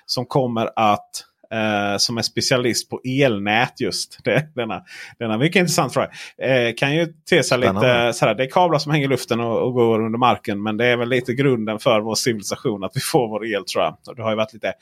[0.07, 1.11] Som kommer att
[1.53, 4.19] eh, som är specialist på elnät just.
[4.25, 4.83] Det, denna,
[5.19, 6.11] denna mycket intressant fråga.
[6.43, 8.35] Eh, kan ju te sig lite sådär.
[8.35, 10.63] Det är kablar som hänger i luften och, och går under marken.
[10.63, 13.85] Men det är väl lite grunden för vår civilisation att vi får vår el tror
[13.85, 13.97] jag.
[14.07, 14.73] Och det har ju varit lite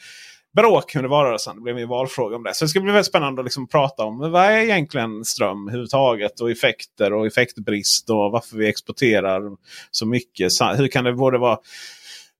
[0.57, 1.57] bråk under valrörelsen.
[1.57, 2.55] Det blev en valfråga om det.
[2.55, 6.41] Så det ska bli väldigt spännande att liksom prata om vad är egentligen ström överhuvudtaget.
[6.41, 9.43] Och effekter och effektbrist och varför vi exporterar
[9.91, 10.53] så mycket.
[10.77, 11.59] Hur kan det både vara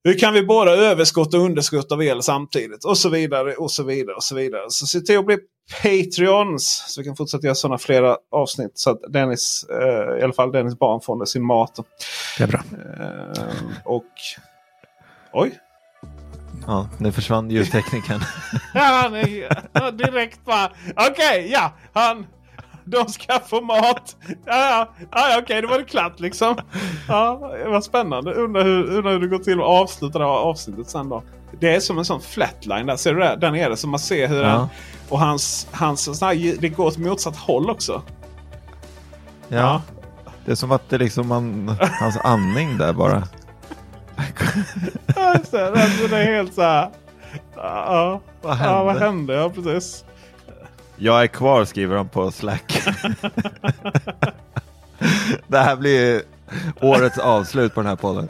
[0.07, 2.85] hur kan vi både ha överskott och underskott av el samtidigt?
[2.85, 4.17] Och så vidare och så vidare.
[4.17, 4.63] och så vidare.
[4.69, 5.39] Så se till att bli
[5.83, 6.85] Patreons.
[6.89, 8.73] Så vi kan fortsätta göra sådana flera avsnitt.
[8.75, 11.77] Så att Dennis, eh, i alla fall Dennis barn får sin mat.
[12.39, 12.61] Det är bra.
[13.01, 13.45] Eh,
[13.85, 14.05] och...
[15.33, 15.59] Oj!
[16.67, 18.21] Ja, nu försvann ljudteknikern.
[18.75, 20.71] Ja, han är ja, direkt bara.
[20.97, 21.73] Okej, ja.
[21.93, 22.27] Han,
[22.87, 24.17] de ska få mat.
[24.29, 26.57] Ja, ja, ja ja, okej, då var det klart liksom.
[27.09, 28.33] Ja, det var spännande.
[28.35, 31.23] Undrar hur, undrar hur det går till att avsluta det här avsnittet sen då.
[31.61, 32.97] Det är som en sån flatline där.
[32.97, 33.37] Ser du det?
[33.37, 33.77] Där nere.
[33.77, 34.49] Så man ser hur Ja.
[34.49, 34.67] den...
[35.09, 38.03] Och hans, hans sån här, det går åt motsatt håll också.
[39.49, 39.83] Ja,
[40.45, 43.23] det är som att det liksom man, hans andning där bara.
[44.17, 44.23] Ja.
[45.17, 45.57] Alltså,
[46.11, 46.91] det är helt så här...
[47.57, 49.35] Ja, Vad ja, vad hände?
[49.35, 50.05] Ja, precis.
[50.99, 52.83] Jag är kvar skriver han på Slack.
[55.47, 56.23] det här blir
[56.81, 58.29] årets avslut på den här podden.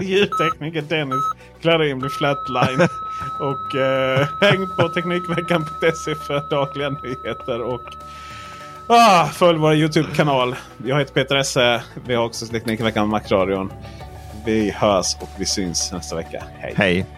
[0.00, 1.24] Ljudtekniker Dennis
[1.60, 2.88] Klarin blir flatline.
[3.40, 7.62] och eh, häng på Teknikveckan.se för dagliga nyheter.
[7.62, 7.82] Och
[8.86, 10.56] ah, följ vår Youtube-kanal.
[10.84, 11.82] Jag heter Peter Esse.
[12.06, 13.72] Vi har också Teknikveckan med Macradion.
[14.44, 16.44] Vi hörs och vi syns nästa vecka.
[16.58, 16.74] Hej!
[16.76, 17.17] Hej!